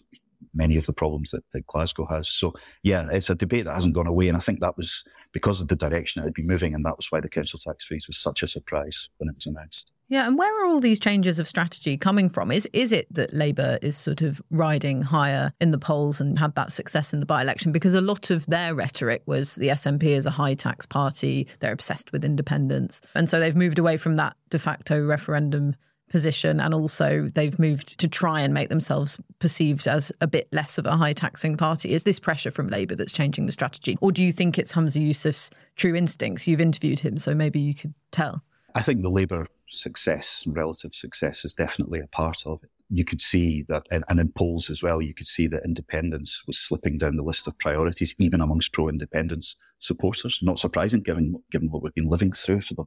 many 0.53 0.77
of 0.77 0.85
the 0.85 0.93
problems 0.93 1.31
that, 1.31 1.43
that 1.53 1.67
Glasgow 1.67 2.05
has. 2.05 2.29
So, 2.29 2.53
yeah, 2.83 3.07
it's 3.11 3.29
a 3.29 3.35
debate 3.35 3.65
that 3.65 3.73
hasn't 3.73 3.95
gone 3.95 4.07
away. 4.07 4.27
And 4.27 4.37
I 4.37 4.41
think 4.41 4.59
that 4.59 4.77
was 4.77 5.03
because 5.31 5.61
of 5.61 5.67
the 5.67 5.75
direction 5.75 6.21
it 6.21 6.25
had 6.25 6.33
been 6.33 6.47
moving. 6.47 6.73
And 6.73 6.85
that 6.85 6.97
was 6.97 7.11
why 7.11 7.21
the 7.21 7.29
council 7.29 7.59
tax 7.59 7.85
freeze 7.85 8.07
was 8.07 8.17
such 8.17 8.43
a 8.43 8.47
surprise 8.47 9.09
when 9.17 9.29
it 9.29 9.35
was 9.35 9.45
announced. 9.45 9.91
Yeah, 10.09 10.25
and 10.25 10.37
where 10.37 10.63
are 10.63 10.67
all 10.67 10.79
these 10.79 10.99
changes 10.99 11.37
of 11.37 11.49
strategy 11.49 11.97
coming 11.97 12.29
from? 12.29 12.49
Is 12.49 12.65
is 12.71 12.93
it 12.93 13.13
that 13.13 13.33
Labour 13.33 13.77
is 13.81 13.97
sort 13.97 14.21
of 14.21 14.41
riding 14.49 15.01
higher 15.01 15.51
in 15.59 15.71
the 15.71 15.77
polls 15.77 16.21
and 16.21 16.39
had 16.39 16.55
that 16.55 16.71
success 16.71 17.13
in 17.13 17.19
the 17.19 17.25
by-election? 17.25 17.73
Because 17.73 17.93
a 17.93 17.99
lot 17.99 18.29
of 18.29 18.45
their 18.45 18.73
rhetoric 18.73 19.23
was 19.25 19.55
the 19.55 19.67
SNP 19.67 20.03
is 20.03 20.25
a 20.25 20.31
high 20.31 20.53
tax 20.53 20.85
party, 20.85 21.45
they're 21.59 21.73
obsessed 21.73 22.13
with 22.13 22.23
independence, 22.23 23.01
and 23.15 23.29
so 23.29 23.39
they've 23.41 23.55
moved 23.55 23.79
away 23.79 23.97
from 23.97 24.15
that 24.15 24.37
de 24.49 24.57
facto 24.57 25.05
referendum 25.05 25.75
position 26.09 26.59
and 26.59 26.73
also 26.73 27.27
they've 27.35 27.59
moved 27.59 27.99
to 27.99 28.07
try 28.07 28.41
and 28.41 28.53
make 28.53 28.69
themselves 28.69 29.19
perceived 29.39 29.87
as 29.87 30.11
a 30.21 30.27
bit 30.27 30.47
less 30.51 30.77
of 30.77 30.85
a 30.85 30.95
high 30.95 31.13
taxing 31.13 31.57
party 31.57 31.91
is 31.91 32.03
this 32.03 32.19
pressure 32.19 32.51
from 32.51 32.67
labour 32.67 32.95
that's 32.95 33.11
changing 33.11 33.45
the 33.45 33.51
strategy 33.51 33.97
or 34.01 34.11
do 34.11 34.23
you 34.23 34.31
think 34.31 34.57
it's 34.57 34.73
Humza 34.73 35.05
Yousaf's 35.05 35.51
true 35.75 35.95
instincts 35.95 36.47
you've 36.47 36.61
interviewed 36.61 36.99
him 36.99 37.17
so 37.17 37.35
maybe 37.35 37.59
you 37.59 37.73
could 37.73 37.93
tell 38.11 38.41
I 38.77 38.81
think 38.83 39.01
the 39.01 39.09
Labour 39.09 39.47
success, 39.67 40.43
relative 40.45 40.93
success, 40.93 41.43
is 41.43 41.55
definitely 41.55 41.99
a 41.99 42.05
part 42.05 42.43
of 42.45 42.63
it. 42.63 42.69
You 42.91 43.03
could 43.03 43.21
see 43.21 43.63
that, 43.69 43.87
and, 43.89 44.03
and 44.07 44.19
in 44.19 44.31
polls 44.31 44.69
as 44.69 44.83
well, 44.83 45.01
you 45.01 45.15
could 45.15 45.25
see 45.25 45.47
that 45.47 45.65
independence 45.65 46.43
was 46.45 46.59
slipping 46.59 46.99
down 46.99 47.15
the 47.15 47.23
list 47.23 47.47
of 47.47 47.57
priorities, 47.57 48.13
even 48.19 48.39
amongst 48.39 48.73
pro-independence 48.73 49.55
supporters. 49.79 50.39
Not 50.43 50.59
surprising, 50.59 51.01
given 51.01 51.41
given 51.51 51.69
what 51.71 51.81
we've 51.81 51.95
been 51.95 52.07
living 52.07 52.31
through 52.31 52.61
for 52.61 52.75
the, 52.75 52.83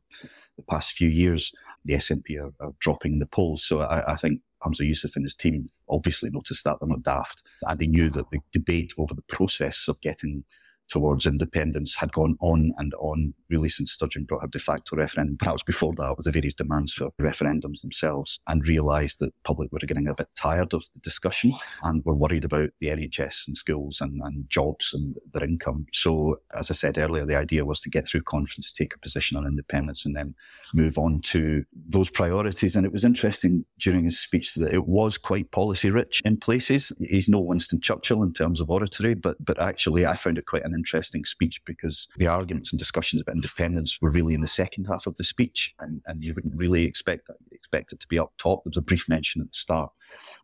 the 0.56 0.62
past 0.62 0.92
few 0.92 1.08
years. 1.08 1.52
The 1.84 1.94
SNP 1.94 2.38
are, 2.40 2.52
are 2.64 2.72
dropping 2.78 3.18
the 3.18 3.26
polls, 3.26 3.64
so 3.64 3.80
I, 3.80 4.12
I 4.12 4.16
think 4.16 4.40
Humza 4.62 4.82
Yousaf 4.82 5.16
and 5.16 5.24
his 5.24 5.34
team 5.34 5.68
obviously 5.88 6.30
noticed 6.30 6.64
that. 6.64 6.76
They're 6.80 6.88
not 6.88 7.02
daft, 7.02 7.42
and 7.62 7.78
they 7.78 7.86
knew 7.86 8.10
that 8.10 8.30
the 8.30 8.40
debate 8.52 8.92
over 8.98 9.14
the 9.14 9.22
process 9.22 9.88
of 9.88 10.00
getting 10.00 10.44
towards 10.90 11.26
independence 11.26 11.94
had 11.94 12.12
gone 12.12 12.36
on 12.40 12.72
and 12.78 12.92
on 12.94 13.34
really 13.48 13.68
since 13.68 13.92
Sturgeon 13.92 14.24
brought 14.24 14.42
her 14.42 14.48
de 14.48 14.58
facto 14.58 14.96
referendum, 14.96 15.36
perhaps 15.36 15.62
before 15.62 15.92
that 15.96 16.16
with 16.16 16.26
the 16.26 16.32
various 16.32 16.54
demands 16.54 16.94
for 16.94 17.10
referendums 17.20 17.80
themselves, 17.80 18.38
and 18.46 18.66
realised 18.66 19.18
that 19.18 19.26
the 19.26 19.32
public 19.44 19.72
were 19.72 19.78
getting 19.80 20.08
a 20.08 20.14
bit 20.14 20.28
tired 20.36 20.72
of 20.72 20.84
the 20.94 21.00
discussion 21.00 21.52
and 21.82 22.04
were 22.04 22.14
worried 22.14 22.44
about 22.44 22.70
the 22.80 22.88
NHS 22.88 23.46
and 23.46 23.56
schools 23.56 24.00
and, 24.00 24.20
and 24.22 24.48
jobs 24.48 24.92
and 24.94 25.16
their 25.32 25.44
income. 25.44 25.86
So, 25.92 26.36
as 26.54 26.70
I 26.70 26.74
said 26.74 26.98
earlier, 26.98 27.26
the 27.26 27.36
idea 27.36 27.64
was 27.64 27.80
to 27.80 27.90
get 27.90 28.08
through 28.08 28.22
conference, 28.22 28.72
take 28.72 28.94
a 28.94 28.98
position 28.98 29.36
on 29.36 29.46
independence, 29.46 30.04
and 30.04 30.16
then 30.16 30.34
move 30.74 30.98
on 30.98 31.20
to 31.22 31.64
those 31.88 32.10
priorities. 32.10 32.76
And 32.76 32.86
it 32.86 32.92
was 32.92 33.04
interesting 33.04 33.64
during 33.78 34.04
his 34.04 34.18
speech 34.18 34.54
that 34.54 34.72
it 34.72 34.86
was 34.86 35.18
quite 35.18 35.50
policy 35.50 35.90
rich 35.90 36.22
in 36.24 36.36
places. 36.36 36.92
He's 37.00 37.28
no 37.28 37.40
Winston 37.40 37.80
Churchill 37.80 38.22
in 38.22 38.32
terms 38.32 38.60
of 38.60 38.70
oratory, 38.70 39.14
but 39.14 39.36
but 39.44 39.60
actually 39.60 40.06
I 40.06 40.14
found 40.14 40.38
it 40.38 40.46
quite 40.46 40.64
an 40.64 40.74
interesting 40.80 41.24
speech 41.24 41.60
because 41.64 42.08
the 42.16 42.26
arguments 42.26 42.72
and 42.72 42.78
discussions 42.78 43.20
about 43.20 43.34
independence 43.34 43.98
were 44.00 44.10
really 44.10 44.34
in 44.34 44.40
the 44.40 44.48
second 44.48 44.86
half 44.86 45.06
of 45.06 45.16
the 45.16 45.24
speech, 45.24 45.74
and, 45.80 46.00
and 46.06 46.24
you 46.24 46.32
wouldn't 46.34 46.56
really 46.56 46.84
expect 46.84 47.26
that. 47.26 47.36
you 47.50 47.54
expect 47.54 47.92
it 47.92 48.00
to 48.00 48.08
be 48.08 48.18
up 48.18 48.32
top. 48.38 48.64
There 48.64 48.70
was 48.70 48.76
a 48.76 48.82
brief 48.90 49.08
mention 49.08 49.42
at 49.42 49.48
the 49.48 49.62
start, 49.66 49.92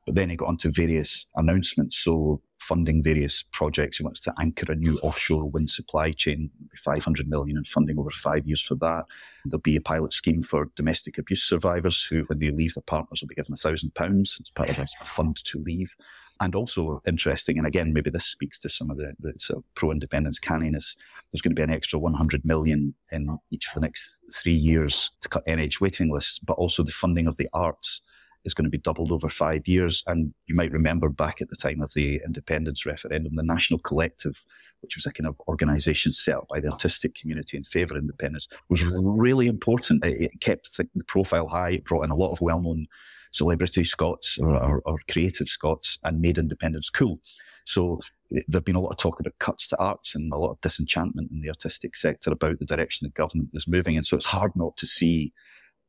but 0.04 0.14
then 0.14 0.30
he 0.30 0.36
got 0.36 0.48
onto 0.48 0.70
various 0.70 1.26
announcements. 1.34 1.96
So 1.96 2.42
funding 2.66 3.02
various 3.02 3.44
projects. 3.52 3.99
He 3.99 4.04
wants 4.04 4.20
to 4.20 4.35
anchor 4.40 4.73
a 4.73 4.75
new 4.75 4.99
offshore 4.99 5.49
wind 5.49 5.70
supply 5.70 6.11
chain, 6.11 6.50
500 6.76 7.28
million 7.28 7.56
in 7.56 7.64
funding 7.64 7.99
over 7.99 8.11
five 8.11 8.46
years 8.46 8.61
for 8.61 8.75
that. 8.76 9.04
There'll 9.44 9.61
be 9.61 9.76
a 9.76 9.80
pilot 9.80 10.12
scheme 10.12 10.42
for 10.42 10.70
domestic 10.75 11.16
abuse 11.16 11.42
survivors 11.42 12.04
who, 12.04 12.25
when 12.25 12.40
they 12.40 12.50
leave 12.50 12.75
their 12.75 12.82
partners, 12.82 13.23
will 13.23 13.28
be 13.28 13.37
given 13.37 13.54
a 13.54 13.56
thousand 13.56 13.94
pounds 13.94 14.40
as 14.42 14.50
part 14.50 14.70
of 14.70 14.78
a 14.78 15.04
fund 15.04 15.37
to 15.44 15.58
leave. 15.58 15.94
And 16.40 16.54
also 16.54 17.00
interesting, 17.06 17.56
and 17.56 17.66
again, 17.66 17.92
maybe 17.92 18.11
this 18.11 18.26
speaks 18.26 18.58
to 18.61 18.68
some 18.68 18.90
of 18.90 18.99
the, 18.99 19.14
the 19.20 19.32
sort 19.38 19.58
of 19.58 19.75
pro-independence 19.75 20.38
canniness. 20.38 20.96
There's 21.32 21.40
going 21.40 21.54
to 21.54 21.61
be 21.61 21.62
an 21.62 21.70
extra 21.70 21.99
100 21.99 22.44
million 22.44 22.94
in 23.12 23.38
each 23.50 23.68
of 23.68 23.75
the 23.75 23.80
next 23.80 24.18
three 24.35 24.52
years 24.52 25.12
to 25.23 25.28
cut 25.28 25.46
NH 25.46 25.80
waiting 25.80 26.12
lists, 26.12 26.40
but 26.40 26.54
also 26.54 26.82
the 26.82 26.90
funding 26.90 27.26
of 27.26 27.37
the 27.37 27.49
arts 27.54 28.02
is 28.46 28.54
going 28.54 28.64
to 28.64 28.70
be 28.70 28.78
doubled 28.78 29.12
over 29.12 29.28
five 29.28 29.66
years. 29.66 30.02
And 30.06 30.32
you 30.46 30.54
might 30.54 30.72
remember 30.72 31.08
back 31.10 31.42
at 31.42 31.50
the 31.50 31.56
time 31.56 31.82
of 31.82 31.92
the 31.94 32.20
independence 32.24 32.86
referendum, 32.86 33.34
the 33.34 33.42
National 33.42 33.80
Collective, 33.80 34.42
which 34.80 34.96
was 34.96 35.04
a 35.04 35.12
kind 35.12 35.26
of 35.26 35.38
organisation 35.48 36.12
set 36.12 36.36
up 36.36 36.48
by 36.48 36.60
the 36.60 36.70
artistic 36.70 37.14
community 37.14 37.56
in 37.56 37.64
favour 37.64 37.96
of 37.96 38.02
independence, 38.02 38.48
was 38.68 38.84
really 38.84 39.48
important. 39.48 40.04
It 40.04 40.40
kept 40.40 40.76
the 40.76 41.04
profile 41.06 41.48
high. 41.48 41.70
It 41.70 41.84
brought 41.84 42.04
in 42.04 42.10
a 42.10 42.16
lot 42.16 42.32
of 42.32 42.40
well-known 42.40 42.86
celebrity 43.32 43.84
Scots 43.84 44.38
or, 44.38 44.56
or, 44.56 44.82
or, 44.86 44.98
creative 45.10 45.48
Scots 45.48 45.98
and 46.04 46.20
made 46.20 46.38
independence 46.38 46.88
cool. 46.88 47.18
So 47.64 48.00
eh, 48.34 48.40
there've 48.48 48.64
been 48.64 48.76
a 48.76 48.80
lot 48.80 48.90
of 48.90 48.96
talk 48.96 49.20
about 49.20 49.38
cuts 49.40 49.68
to 49.68 49.78
arts 49.78 50.14
and 50.14 50.32
a 50.32 50.38
lot 50.38 50.52
of 50.52 50.60
disenchantment 50.62 51.30
in 51.30 51.42
the 51.42 51.50
artistic 51.50 51.96
sector 51.96 52.32
about 52.32 52.58
the 52.60 52.64
direction 52.64 53.06
the 53.06 53.10
government 53.10 53.50
is 53.52 53.68
moving. 53.68 53.96
And 53.96 54.06
so 54.06 54.16
it's 54.16 54.26
hard 54.26 54.52
not 54.54 54.76
to 54.78 54.86
see 54.86 55.32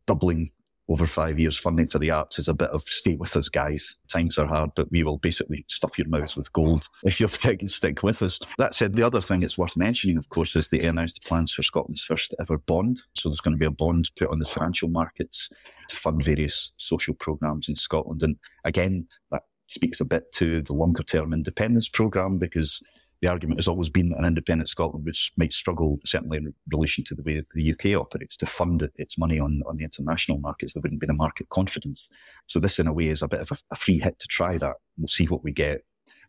doubling 0.08 0.52
over 0.90 1.06
five 1.06 1.38
years 1.40 1.58
funding 1.58 1.88
for 1.88 2.00
the 2.00 2.12
arts 2.12 2.40
is 2.40 2.48
a 2.48 2.54
bit 2.54 2.70
of 2.70 2.84
stay 2.84 3.16
with 3.16 3.36
us, 3.36 3.50
guys. 3.50 3.98
Times 4.08 4.38
are 4.38 4.48
hard, 4.48 4.72
but 4.76 4.90
we 4.92 5.04
will 5.04 5.18
basically 5.18 5.66
stuff 5.68 5.98
your 5.98 6.08
mouths 6.08 6.36
with 6.36 6.52
gold 6.54 6.88
if 7.04 7.20
you 7.20 7.28
can 7.28 7.68
stick 7.68 8.04
with 8.04 8.22
us. 8.22 8.40
That 8.58 8.74
said, 8.74 8.96
the 8.96 9.04
other 9.04 9.22
thing 9.22 9.44
it's 9.44 9.58
worth 9.58 9.76
mentioning, 9.76 10.18
of 10.18 10.30
course, 10.30 10.56
is 10.56 10.70
they 10.70 10.80
announced 10.80 11.24
plans 11.24 11.54
for 11.54 11.64
Scotland's 11.64 12.04
first 12.04 12.34
ever 12.40 12.58
bond. 12.58 13.04
So 13.16 13.30
there's 13.30 13.42
going 13.42 13.56
to 13.56 13.60
be 13.60 13.66
a 13.66 13.72
bond 13.72 14.12
put 14.16 14.30
on 14.30 14.40
the 14.40 14.46
financial 14.46 14.90
markets 14.90 15.50
to 15.90 15.96
fund 15.96 16.24
various 16.24 16.72
social 16.78 17.14
programmes 17.14 17.68
in 17.68 17.76
Scotland. 17.76 18.24
And 18.24 18.38
again, 18.64 19.08
that 19.32 19.44
speaks 19.68 20.00
a 20.00 20.06
bit 20.06 20.32
to 20.32 20.62
the 20.62 20.74
longer 20.74 21.04
term 21.04 21.34
independence 21.34 21.90
programme 21.90 22.38
because 22.38 22.82
the 23.22 23.28
argument 23.28 23.60
has 23.60 23.68
always 23.68 23.90
been 23.90 24.10
that 24.10 24.20
an 24.20 24.26
independent 24.26 24.70
Scotland, 24.70 25.06
which 25.06 25.32
might 25.38 25.54
struggle, 25.54 26.00
certainly 26.06 26.38
in 26.38 26.54
relation 26.72 27.04
to 27.06 27.16
the 27.16 27.24
way 27.24 27.44
the 27.54 27.72
UK 27.72 28.00
operates, 28.00 28.38
to 28.38 28.46
fund 28.46 28.84
it, 28.84 28.94
its 28.96 29.18
money 29.18 29.40
on, 29.40 29.64
on 29.68 29.78
the 29.78 29.84
international 29.84 30.38
markets. 30.38 30.74
There 30.74 30.82
wouldn't 30.82 31.02
be 31.02 31.08
the 31.08 31.14
market 31.14 31.50
confidence. 31.50 32.10
So 32.48 32.60
this, 32.60 32.80
in 32.80 32.88
a 32.88 32.94
way, 32.94 33.08
is 33.08 33.22
a 33.22 33.28
bit 33.28 33.42
of 33.42 33.52
a, 33.52 33.58
a 33.72 33.76
free 33.76 34.00
hit 34.00 34.20
to 34.20 34.28
try 34.28 34.58
that. 34.60 34.76
We'll 34.98 35.08
see 35.08 35.26
what 35.26 35.44
we 35.44 35.52
get. 35.52 35.84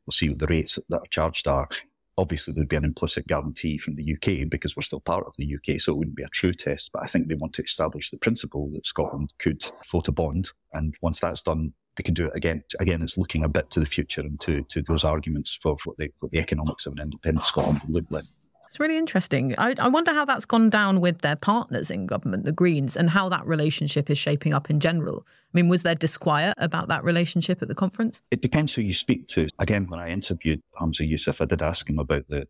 We'll 0.06 0.12
see 0.12 0.30
what 0.30 0.38
the 0.38 0.46
rates 0.46 0.78
that 0.88 1.00
are 1.00 1.06
charged 1.10 1.46
are. 1.46 1.68
Obviously, 2.16 2.52
there'd 2.52 2.68
be 2.68 2.76
an 2.76 2.84
implicit 2.84 3.28
guarantee 3.28 3.78
from 3.78 3.94
the 3.94 4.14
UK 4.14 4.48
because 4.48 4.74
we're 4.74 4.82
still 4.82 5.00
part 5.00 5.26
of 5.26 5.34
the 5.36 5.54
UK, 5.54 5.80
so 5.80 5.92
it 5.92 5.98
wouldn't 5.98 6.16
be 6.16 6.24
a 6.24 6.28
true 6.28 6.52
test. 6.52 6.90
But 6.92 7.04
I 7.04 7.06
think 7.06 7.28
they 7.28 7.34
want 7.34 7.52
to 7.54 7.62
establish 7.62 8.10
the 8.10 8.16
principle 8.16 8.70
that 8.72 8.86
Scotland 8.86 9.34
could 9.38 9.62
float 9.84 10.08
a 10.08 10.12
bond. 10.12 10.50
And 10.72 10.96
once 11.00 11.20
that's 11.20 11.44
done, 11.44 11.74
they 11.98 12.02
can 12.02 12.14
do 12.14 12.26
it 12.26 12.32
again. 12.34 12.62
Again, 12.78 13.02
it's 13.02 13.18
looking 13.18 13.44
a 13.44 13.48
bit 13.48 13.70
to 13.72 13.80
the 13.80 13.86
future 13.86 14.22
and 14.22 14.40
to, 14.40 14.62
to 14.62 14.82
those 14.82 15.04
arguments 15.04 15.58
for 15.60 15.76
what 15.84 15.98
the, 15.98 16.10
what 16.20 16.32
the 16.32 16.38
economics 16.38 16.86
of 16.86 16.94
an 16.94 17.00
independent 17.00 17.46
Scotland 17.46 17.82
would 17.84 17.92
look 17.92 18.04
like. 18.10 18.24
It's 18.68 18.78
really 18.78 18.98
interesting. 18.98 19.54
I, 19.56 19.74
I, 19.78 19.88
wonder 19.88 20.12
how 20.12 20.26
that's 20.26 20.44
gone 20.44 20.68
down 20.68 21.00
with 21.00 21.22
their 21.22 21.36
partners 21.36 21.90
in 21.90 22.06
government, 22.06 22.44
the 22.44 22.52
Greens, 22.52 22.98
and 22.98 23.08
how 23.08 23.30
that 23.30 23.46
relationship 23.46 24.10
is 24.10 24.18
shaping 24.18 24.52
up 24.52 24.68
in 24.68 24.78
general. 24.78 25.26
I 25.26 25.50
mean, 25.54 25.68
was 25.68 25.84
there 25.84 25.94
disquiet 25.94 26.54
about 26.58 26.88
that 26.88 27.02
relationship 27.02 27.62
at 27.62 27.68
the 27.68 27.74
conference? 27.74 28.20
It 28.30 28.42
depends 28.42 28.74
who 28.74 28.82
you 28.82 28.92
speak 28.92 29.26
to. 29.28 29.48
Again, 29.58 29.86
when 29.88 30.00
I 30.00 30.10
interviewed 30.10 30.62
Humza 30.78 31.10
Yousaf, 31.10 31.40
I 31.40 31.46
did 31.46 31.62
ask 31.62 31.88
him 31.88 31.98
about 31.98 32.28
the, 32.28 32.46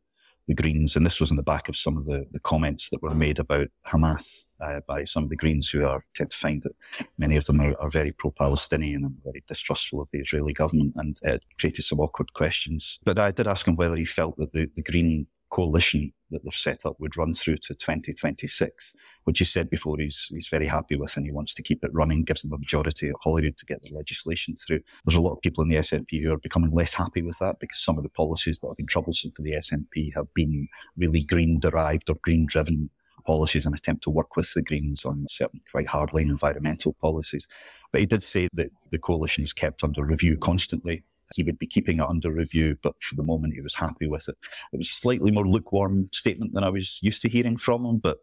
the 0.49 0.55
Greens, 0.55 0.97
and 0.97 1.07
this 1.07 1.21
was 1.21 1.31
in 1.31 1.37
the 1.37 1.43
back 1.45 1.69
of 1.69 1.77
some 1.77 1.97
of 1.97 2.05
the, 2.05 2.27
the 2.33 2.41
comments 2.41 2.89
that 2.89 3.01
were 3.01 3.15
made 3.15 3.39
about 3.39 3.69
Hamas 3.87 4.45
uh, 4.61 4.81
by 4.87 5.05
some 5.05 5.25
of 5.25 5.31
the 5.31 5.37
Greens 5.37 5.71
who 5.71 5.85
are 5.85 6.05
tend 6.15 6.31
to 6.31 6.37
find 6.37 6.63
that 6.63 7.07
many 7.19 7.37
of 7.37 7.47
them 7.47 7.61
are, 7.61 7.75
are 7.81 7.91
very 7.91 8.13
pro-Palestinian 8.13 9.05
and 9.05 9.17
very 9.25 9.43
distrustful 9.47 10.01
of 10.01 10.09
the 10.13 10.21
Israeli 10.21 10.53
government, 10.53 10.95
and 10.97 11.17
it 11.23 11.45
created 11.59 11.83
some 11.83 12.01
awkward 12.01 12.33
questions. 12.35 12.99
But 13.05 13.19
I 13.19 13.31
did 13.31 13.47
ask 13.47 13.67
him 13.67 13.77
whether 13.77 13.97
he 13.97 14.05
felt 14.05 14.37
that 14.37 14.53
the, 14.53 14.71
the 14.75 14.83
Green 14.83 15.27
coalition 15.51 16.13
that 16.31 16.45
they've 16.45 16.53
set 16.53 16.85
up 16.85 16.97
would 17.01 17.17
run 17.17 17.33
through 17.33 17.57
to 17.57 17.75
2026, 17.75 18.93
which 19.25 19.39
he 19.39 19.45
said 19.45 19.71
before 19.71 19.97
he's, 19.99 20.29
he's 20.31 20.49
very 20.49 20.67
happy 20.67 20.95
with 20.95 21.17
and 21.17 21.25
he 21.25 21.33
wants 21.33 21.55
to 21.55 21.63
keep 21.63 21.83
it 21.83 21.91
running, 21.95 22.23
gives 22.23 22.43
them 22.43 22.53
a 22.53 22.59
majority 22.59 23.09
at 23.09 23.15
Holyrood 23.23 23.57
to 23.57 23.67
get 23.67 23.81
the 23.83 23.95
legislation 23.95 24.55
through. 24.55 24.81
There's 25.05 25.17
a 25.17 25.23
lot 25.23 25.33
of 25.33 25.41
people 25.41 25.63
in 25.63 25.71
the 25.71 25.77
SNP 25.77 26.23
who 26.23 26.33
are 26.33 26.39
becoming 26.39 26.71
less 26.71 26.93
happy 26.93 27.23
with 27.23 27.39
that 27.39 27.61
because 27.61 27.83
some 27.83 27.97
of 27.97 28.05
the 28.05 28.11
policies 28.11 28.59
that 28.59 28.69
have 28.69 28.77
been 28.77 28.87
troublesome 28.87 29.33
for 29.35 29.43
the 29.43 29.53
SNP 29.53 30.15
have 30.15 30.33
been 30.35 30.69
really 30.97 31.23
green 31.23 31.61
derived 31.61 32.11
or 32.11 32.17
green 32.23 32.47
driven 32.47 32.91
policies 33.29 33.67
and 33.67 33.75
attempt 33.75 34.03
to 34.03 34.11
work 34.11 34.37
with 34.37 34.51
the 34.55 34.63
Greens 34.63 35.05
on 35.05 35.27
certain 35.29 35.61
quite 35.71 35.87
hardline 35.87 36.31
environmental 36.31 36.95
policies. 36.95 37.47
But 37.93 38.01
he 38.01 38.07
did 38.07 38.23
say 38.23 38.49
that 38.55 38.71
the 38.91 38.99
coalition 38.99 39.45
is 39.45 39.53
kept 39.53 39.85
under 39.85 40.03
review 40.03 40.39
constantly. 40.39 41.03
He 41.35 41.43
would 41.43 41.59
be 41.59 41.67
keeping 41.67 41.99
it 41.99 42.09
under 42.09 42.33
review, 42.33 42.79
but 42.83 42.95
for 43.03 43.17
the 43.17 43.23
moment 43.23 43.53
he 43.53 43.61
was 43.61 43.75
happy 43.75 44.07
with 44.07 44.31
it. 44.31 44.37
It 44.73 44.79
was 44.79 44.89
a 44.89 44.95
slightly 44.95 45.31
more 45.31 45.47
lukewarm 45.47 46.09
statement 46.11 46.55
than 46.55 46.65
I 46.65 46.71
was 46.71 46.99
used 47.03 47.21
to 47.21 47.29
hearing 47.29 47.59
from 47.59 47.85
him, 47.85 47.99
but 47.99 48.17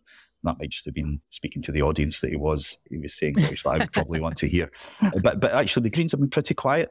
that 0.43 0.57
might 0.57 0.71
just 0.71 0.85
have 0.85 0.95
been 0.95 1.21
speaking 1.29 1.61
to 1.63 1.71
the 1.71 1.83
audience 1.83 2.19
that 2.21 2.31
he 2.31 2.35
was. 2.35 2.79
He 2.89 2.97
was 2.97 3.13
saying 3.13 3.35
what 3.35 3.75
I 3.75 3.77
would 3.77 3.91
probably 3.91 4.19
want 4.19 4.37
to 4.37 4.47
hear. 4.47 4.71
But 5.21 5.39
but 5.39 5.53
actually, 5.53 5.83
the 5.83 5.91
Greens 5.91 6.13
have 6.13 6.19
been 6.19 6.31
pretty 6.31 6.55
quiet 6.55 6.89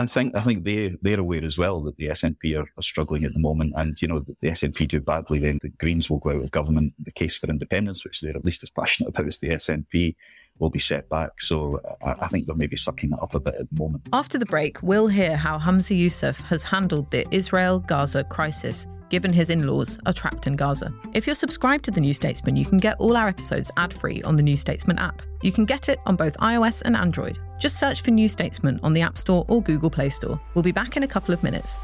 I 0.00 0.06
think 0.06 0.36
I 0.36 0.40
think 0.40 0.64
they 0.64 0.96
they're 1.02 1.20
aware 1.20 1.44
as 1.44 1.58
well 1.58 1.82
that 1.82 1.96
the 1.96 2.08
SNP 2.08 2.58
are, 2.58 2.66
are, 2.76 2.82
struggling 2.82 3.24
at 3.24 3.34
the 3.34 3.40
moment, 3.40 3.74
and 3.76 4.00
you 4.00 4.08
know 4.08 4.20
the 4.20 4.48
SNP 4.48 4.88
do 4.88 5.00
badly, 5.00 5.38
then 5.38 5.58
the 5.62 5.68
Greens 5.68 6.08
will 6.08 6.18
go 6.18 6.30
out 6.30 6.44
of 6.44 6.50
government. 6.50 6.94
The 6.98 7.12
case 7.12 7.36
for 7.36 7.48
independence, 7.48 8.04
which 8.04 8.20
they're 8.20 8.36
at 8.36 8.44
least 8.44 8.62
as 8.62 8.70
passionate 8.70 9.08
about 9.14 9.26
as 9.26 9.38
the 9.38 9.50
SNP, 9.50 10.16
will 10.58 10.70
be 10.70 10.78
set 10.78 11.08
back. 11.08 11.40
So 11.40 11.80
I, 12.02 12.14
I 12.22 12.28
think 12.28 12.46
they're 12.46 12.56
maybe 12.56 12.76
sucking 12.76 13.10
that 13.10 13.20
up 13.20 13.34
a 13.34 13.40
bit 13.40 13.54
at 13.54 13.70
the 13.70 13.80
moment. 13.80 14.08
After 14.12 14.38
the 14.38 14.46
break, 14.46 14.82
we'll 14.82 15.08
hear 15.08 15.36
how 15.36 15.58
Humza 15.58 15.98
Yousaf 15.98 16.40
has 16.42 16.62
handled 16.62 17.10
the 17.10 17.26
Israel 17.34 17.80
Gaza 17.80 18.24
crisis 18.24 18.86
given 19.10 19.32
his 19.32 19.50
in 19.50 19.66
laws 19.66 19.98
are 20.06 20.12
trapped 20.12 20.46
in 20.46 20.56
Gaza. 20.56 20.94
If 21.12 21.26
you're 21.26 21.34
subscribed 21.34 21.84
to 21.86 21.90
The 21.90 22.00
New 22.00 22.14
Statesman, 22.14 22.56
you 22.56 22.64
can 22.64 22.78
get 22.78 22.96
all 22.98 23.16
our 23.16 23.26
episodes 23.26 23.70
ad 23.76 23.92
free 23.92 24.22
on 24.22 24.36
the 24.36 24.42
New 24.42 24.56
Statesman 24.56 24.98
app. 24.98 25.20
You 25.42 25.52
can 25.52 25.64
get 25.64 25.88
it 25.88 25.98
on 26.06 26.14
both 26.16 26.36
iOS 26.38 26.82
and 26.82 26.96
Android. 26.96 27.38
Just 27.60 27.78
search 27.78 28.00
for 28.00 28.10
New 28.10 28.26
Statesman 28.26 28.80
on 28.82 28.94
the 28.94 29.02
App 29.02 29.18
Store 29.18 29.44
or 29.48 29.62
Google 29.62 29.90
Play 29.90 30.08
Store. 30.08 30.40
We'll 30.54 30.62
be 30.62 30.72
back 30.72 30.96
in 30.96 31.02
a 31.02 31.06
couple 31.06 31.34
of 31.34 31.42
minutes. 31.42 31.78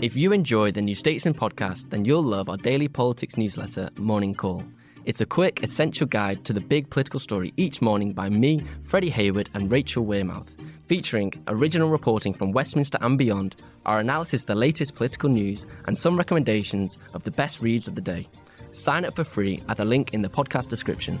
If 0.00 0.16
you 0.16 0.32
enjoy 0.32 0.72
the 0.72 0.80
New 0.80 0.94
Statesman 0.94 1.34
podcast, 1.34 1.90
then 1.90 2.06
you'll 2.06 2.22
love 2.22 2.48
our 2.48 2.56
daily 2.56 2.88
politics 2.88 3.36
newsletter, 3.36 3.90
Morning 3.98 4.34
Call. 4.34 4.64
It's 5.04 5.20
a 5.20 5.26
quick, 5.26 5.62
essential 5.62 6.06
guide 6.06 6.46
to 6.46 6.54
the 6.54 6.60
big 6.60 6.88
political 6.88 7.20
story 7.20 7.52
each 7.58 7.82
morning 7.82 8.14
by 8.14 8.30
me, 8.30 8.64
Freddie 8.82 9.10
Hayward, 9.10 9.50
and 9.52 9.70
Rachel 9.70 10.06
Wearmouth, 10.06 10.56
featuring 10.86 11.34
original 11.48 11.90
reporting 11.90 12.32
from 12.32 12.52
Westminster 12.52 12.96
and 13.02 13.18
beyond, 13.18 13.56
our 13.84 14.00
analysis 14.00 14.42
of 14.42 14.46
the 14.46 14.54
latest 14.54 14.94
political 14.94 15.28
news, 15.28 15.66
and 15.86 15.98
some 15.98 16.16
recommendations 16.16 16.98
of 17.12 17.24
the 17.24 17.30
best 17.30 17.60
reads 17.60 17.88
of 17.88 17.94
the 17.94 18.00
day. 18.00 18.26
Sign 18.70 19.04
up 19.04 19.16
for 19.16 19.24
free 19.24 19.62
at 19.68 19.76
the 19.76 19.84
link 19.84 20.14
in 20.14 20.22
the 20.22 20.30
podcast 20.30 20.68
description. 20.68 21.20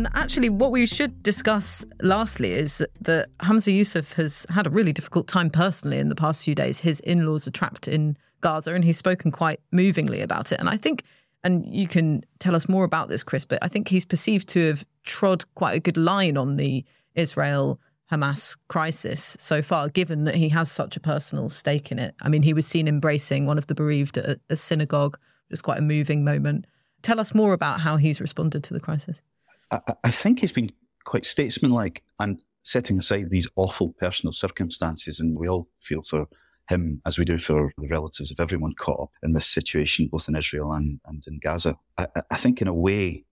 And 0.00 0.08
actually, 0.14 0.48
what 0.48 0.70
we 0.70 0.86
should 0.86 1.22
discuss 1.22 1.84
lastly 2.00 2.52
is 2.52 2.82
that 3.02 3.28
Humza 3.40 3.78
Yousaf 3.78 4.14
has 4.14 4.46
had 4.48 4.66
a 4.66 4.70
really 4.70 4.94
difficult 4.94 5.28
time 5.28 5.50
personally 5.50 5.98
in 5.98 6.08
the 6.08 6.14
past 6.14 6.42
few 6.42 6.54
days. 6.54 6.80
His 6.80 7.00
in 7.00 7.26
laws 7.26 7.46
are 7.46 7.50
trapped 7.50 7.86
in 7.86 8.16
Gaza, 8.40 8.72
and 8.72 8.82
he's 8.82 8.96
spoken 8.96 9.30
quite 9.30 9.60
movingly 9.72 10.22
about 10.22 10.52
it. 10.52 10.58
And 10.58 10.70
I 10.70 10.78
think, 10.78 11.02
and 11.44 11.66
you 11.66 11.86
can 11.86 12.24
tell 12.38 12.56
us 12.56 12.66
more 12.66 12.84
about 12.84 13.10
this, 13.10 13.22
Chris, 13.22 13.44
but 13.44 13.58
I 13.60 13.68
think 13.68 13.88
he's 13.88 14.06
perceived 14.06 14.48
to 14.48 14.68
have 14.68 14.86
trod 15.02 15.44
quite 15.54 15.74
a 15.74 15.80
good 15.80 15.98
line 15.98 16.38
on 16.38 16.56
the 16.56 16.82
Israel 17.14 17.78
Hamas 18.10 18.56
crisis 18.68 19.36
so 19.38 19.60
far, 19.60 19.90
given 19.90 20.24
that 20.24 20.34
he 20.34 20.48
has 20.48 20.72
such 20.72 20.96
a 20.96 21.00
personal 21.00 21.50
stake 21.50 21.92
in 21.92 21.98
it. 21.98 22.14
I 22.22 22.30
mean, 22.30 22.40
he 22.40 22.54
was 22.54 22.66
seen 22.66 22.88
embracing 22.88 23.44
one 23.44 23.58
of 23.58 23.66
the 23.66 23.74
bereaved 23.74 24.16
at 24.16 24.38
a 24.48 24.56
synagogue, 24.56 25.18
it 25.50 25.52
was 25.52 25.60
quite 25.60 25.76
a 25.76 25.82
moving 25.82 26.24
moment. 26.24 26.64
Tell 27.02 27.20
us 27.20 27.34
more 27.34 27.52
about 27.52 27.80
how 27.80 27.98
he's 27.98 28.18
responded 28.18 28.64
to 28.64 28.72
the 28.72 28.80
crisis. 28.80 29.20
I, 29.70 29.80
I 30.04 30.10
think 30.10 30.40
he's 30.40 30.52
been 30.52 30.72
quite 31.04 31.24
statesmanlike 31.24 32.02
and 32.18 32.42
setting 32.62 32.98
aside 32.98 33.30
these 33.30 33.48
awful 33.56 33.94
personal 33.98 34.32
circumstances, 34.32 35.20
and 35.20 35.38
we 35.38 35.48
all 35.48 35.68
feel 35.80 36.02
for 36.02 36.26
him 36.68 37.00
as 37.04 37.18
we 37.18 37.24
do 37.24 37.38
for 37.38 37.72
the 37.78 37.88
relatives 37.88 38.30
of 38.30 38.38
everyone 38.38 38.74
caught 38.74 39.00
up 39.00 39.10
in 39.22 39.32
this 39.32 39.46
situation, 39.46 40.08
both 40.10 40.28
in 40.28 40.36
Israel 40.36 40.72
and, 40.72 41.00
and 41.06 41.24
in 41.26 41.38
Gaza. 41.38 41.76
I, 41.98 42.06
I 42.30 42.36
think, 42.36 42.60
in 42.60 42.68
a 42.68 42.74
way, 42.74 43.24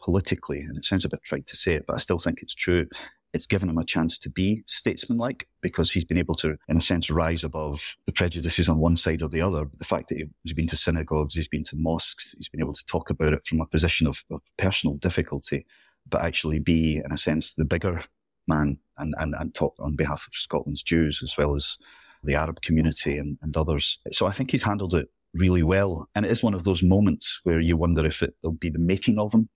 politically, 0.00 0.60
and 0.60 0.76
it 0.76 0.84
sounds 0.84 1.04
a 1.04 1.08
bit 1.08 1.22
trite 1.22 1.46
to 1.46 1.56
say 1.56 1.74
it, 1.74 1.84
but 1.86 1.94
I 1.94 1.98
still 1.98 2.18
think 2.18 2.42
it's 2.42 2.54
true. 2.54 2.88
It's 3.32 3.46
given 3.46 3.70
him 3.70 3.78
a 3.78 3.84
chance 3.84 4.18
to 4.20 4.30
be 4.30 4.62
statesmanlike 4.66 5.48
because 5.62 5.90
he's 5.90 6.04
been 6.04 6.18
able 6.18 6.34
to, 6.36 6.56
in 6.68 6.76
a 6.76 6.82
sense, 6.82 7.10
rise 7.10 7.44
above 7.44 7.96
the 8.04 8.12
prejudices 8.12 8.68
on 8.68 8.78
one 8.78 8.96
side 8.96 9.22
or 9.22 9.28
the 9.28 9.40
other. 9.40 9.66
The 9.78 9.84
fact 9.84 10.08
that 10.08 10.22
he's 10.42 10.52
been 10.52 10.66
to 10.68 10.76
synagogues, 10.76 11.34
he's 11.34 11.48
been 11.48 11.64
to 11.64 11.76
mosques, 11.76 12.34
he's 12.36 12.48
been 12.48 12.60
able 12.60 12.74
to 12.74 12.84
talk 12.84 13.08
about 13.08 13.32
it 13.32 13.46
from 13.46 13.60
a 13.60 13.66
position 13.66 14.06
of, 14.06 14.22
of 14.30 14.42
personal 14.58 14.96
difficulty, 14.96 15.64
but 16.08 16.22
actually 16.22 16.58
be, 16.58 17.00
in 17.02 17.10
a 17.10 17.18
sense, 17.18 17.54
the 17.54 17.64
bigger 17.64 18.04
man 18.46 18.78
and, 18.98 19.14
and, 19.18 19.34
and 19.38 19.54
talk 19.54 19.74
on 19.78 19.96
behalf 19.96 20.26
of 20.26 20.34
Scotland's 20.34 20.82
Jews 20.82 21.22
as 21.22 21.36
well 21.38 21.54
as 21.54 21.78
the 22.22 22.34
Arab 22.34 22.60
community 22.60 23.16
and, 23.16 23.38
and 23.42 23.56
others. 23.56 23.98
So 24.12 24.26
I 24.26 24.32
think 24.32 24.50
he's 24.50 24.62
handled 24.62 24.94
it 24.94 25.08
really 25.34 25.62
well. 25.62 26.08
And 26.14 26.26
it 26.26 26.30
is 26.30 26.42
one 26.42 26.54
of 26.54 26.64
those 26.64 26.82
moments 26.82 27.40
where 27.44 27.60
you 27.60 27.76
wonder 27.76 28.04
if 28.06 28.22
it, 28.22 28.34
will 28.42 28.52
be 28.52 28.70
the 28.70 28.78
making 28.78 29.18
of 29.18 29.32
him 29.32 29.48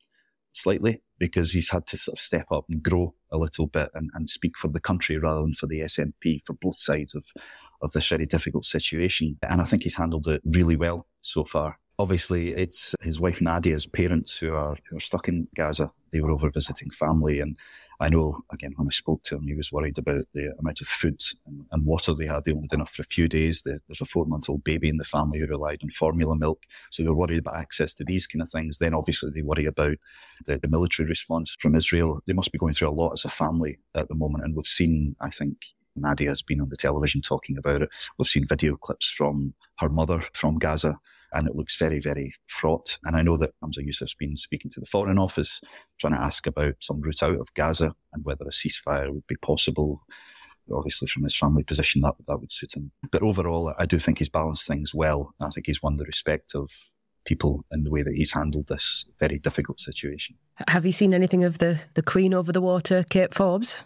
slightly 0.53 1.03
because 1.19 1.53
he's 1.53 1.71
had 1.71 1.87
to 1.89 1.97
sort 1.97 2.19
of 2.19 2.23
step 2.23 2.47
up 2.51 2.65
and 2.69 2.83
grow 2.83 3.15
a 3.31 3.39
little 3.39 3.67
bit 3.67 3.91
and, 3.95 4.11
and 4.15 4.29
speak 4.31 4.57
for 4.57 4.69
the 4.69 4.81
country 4.81 5.19
rather 5.19 5.41
than 5.41 5.55
for 5.55 5.67
the 5.67 5.81
SNP 5.81 6.43
for 6.45 6.53
both 6.55 6.79
sides 6.79 7.15
of, 7.15 7.25
of 7.83 7.93
this 7.93 8.09
very 8.09 8.27
difficult 8.27 8.65
situation. 8.65 9.39
And 9.43 9.61
I 9.61 9.65
think 9.65 9.83
he's 9.83 9.97
handled 9.97 10.29
it 10.29 10.43
really 10.45 10.77
well 10.77 11.07
so 11.23 11.45
far. 11.45 11.79
Obviously, 11.99 12.51
it's 12.51 12.95
his 13.01 13.19
wife 13.19 13.41
Nadia's 13.41 13.87
parents 13.87 14.37
who 14.37 14.55
are 14.55 14.77
who 14.91 14.99
are 14.99 15.01
stuck 15.01 15.29
in 15.29 15.49
Gaza. 15.55 15.91
They 16.13 16.21
were 16.21 16.31
over 16.31 16.51
visiting 16.51 16.91
family, 16.91 17.41
and 17.41 17.57
I 18.01 18.09
know, 18.09 18.41
again, 18.53 18.73
when 18.77 18.89
I 18.89 18.91
spoke 18.91 19.23
to 19.25 19.37
him, 19.37 19.47
he 19.47 19.55
was 19.55 19.73
worried 19.73 19.99
about 19.99 20.25
the 20.35 20.55
amount 20.59 20.81
of 20.81 20.87
food 20.87 21.21
and, 21.47 21.65
and 21.73 21.87
water 21.87 22.15
they 22.15 22.27
had. 22.27 22.45
They 22.45 22.53
only 22.53 22.69
had 22.71 22.77
enough 22.77 22.93
for 22.93 23.03
a 23.03 23.07
few 23.07 23.29
days. 23.29 23.63
The, 23.63 23.81
there's 23.89 24.01
a 24.01 24.07
four 24.07 24.27
month 24.27 24.49
old 24.49 24.65
baby 24.65 24.89
in 24.89 24.99
the 24.99 25.05
family 25.05 25.39
who 25.39 25.47
relied 25.47 25.81
on 25.83 25.91
formula 25.91 26.37
milk. 26.37 26.65
So 26.91 27.03
they're 27.03 27.15
worried 27.15 27.39
about 27.39 27.57
access 27.57 27.95
to 27.95 28.05
these 28.05 28.27
kind 28.27 28.43
of 28.43 28.51
things. 28.51 28.79
Then 28.79 28.95
obviously 28.95 29.31
they 29.31 29.43
worry 29.43 29.67
about 29.67 29.97
the, 30.45 30.59
the 30.59 30.69
military 30.69 31.09
response 31.09 31.57
from 31.59 31.75
Israel. 31.75 32.21
They 32.27 32.33
must 32.33 32.53
be 32.53 32.59
going 32.59 32.75
through 32.75 32.91
a 32.91 32.91
lot 32.91 33.13
as 33.13 33.25
a 33.25 33.31
family 33.31 33.79
at 33.95 34.09
the 34.09 34.15
moment. 34.15 34.45
And 34.45 34.55
we've 34.55 34.67
seen, 34.67 35.17
I 35.21 35.31
think, 35.31 35.57
Nadia 35.97 36.29
has 36.29 36.43
been 36.43 36.61
on 36.61 36.69
the 36.69 36.77
television 36.77 37.23
talking 37.23 37.57
about 37.57 37.83
it. 37.83 37.89
We've 38.19 38.29
seen 38.29 38.47
video 38.47 38.77
clips 38.77 39.09
from 39.09 39.55
her 39.79 39.89
mother 39.89 40.23
from 40.35 40.59
Gaza 40.59 40.99
and 41.33 41.47
it 41.47 41.57
looks 41.57 41.77
very, 41.77 42.01
very 42.01 42.35
fraught. 42.47 42.99
And 43.05 43.17
I 43.17 43.23
know 43.23 43.37
that 43.37 43.55
Humza 43.63 43.87
Yousaf's 43.87 44.15
been 44.15 44.37
speaking 44.37 44.71
to 44.73 44.81
the 44.81 44.87
Foreign 44.87 45.19
Office, 45.19 45.61
trying 45.99 46.15
to 46.15 46.21
ask 46.21 46.47
about 46.47 46.75
some 46.81 47.01
route 47.01 47.23
out 47.23 47.39
of 47.39 47.53
Gaza 47.55 47.95
and 48.13 48.25
whether 48.25 48.45
a 48.45 48.51
ceasefire 48.51 49.13
would 49.13 49.27
be 49.27 49.37
possible. 49.37 50.03
Obviously, 50.73 51.07
from 51.07 51.23
his 51.23 51.37
family 51.37 51.63
position, 51.63 52.03
that, 52.03 52.15
that 52.27 52.39
would 52.41 52.53
suit 52.53 52.75
him. 52.75 52.91
But 53.13 53.23
overall, 53.23 53.73
I 53.79 53.87
do 53.87 53.99
think 53.99 54.19
he's 54.19 54.29
balanced 54.29 54.67
things 54.67 54.93
well. 54.95 55.33
I 55.41 55.51
think 55.51 55.67
he's 55.67 55.83
won 55.83 55.97
the 55.97 56.05
respect 56.05 56.55
of 56.55 56.71
people 57.25 57.65
in 57.71 57.85
the 57.85 57.91
way 57.91 58.03
that 58.03 58.15
he's 58.15 58.33
handled 58.33 58.69
this 58.69 59.05
very 59.21 59.39
difficult 59.39 59.81
situation. 59.81 60.37
Have 60.69 60.87
you 60.87 60.93
seen 60.93 61.13
anything 61.13 61.45
of 61.45 61.59
the, 61.59 61.81
the 61.95 62.03
Queen 62.03 62.33
over 62.33 62.51
the 62.53 62.61
water, 62.61 63.05
Kate 63.09 63.35
Forbes? 63.35 63.83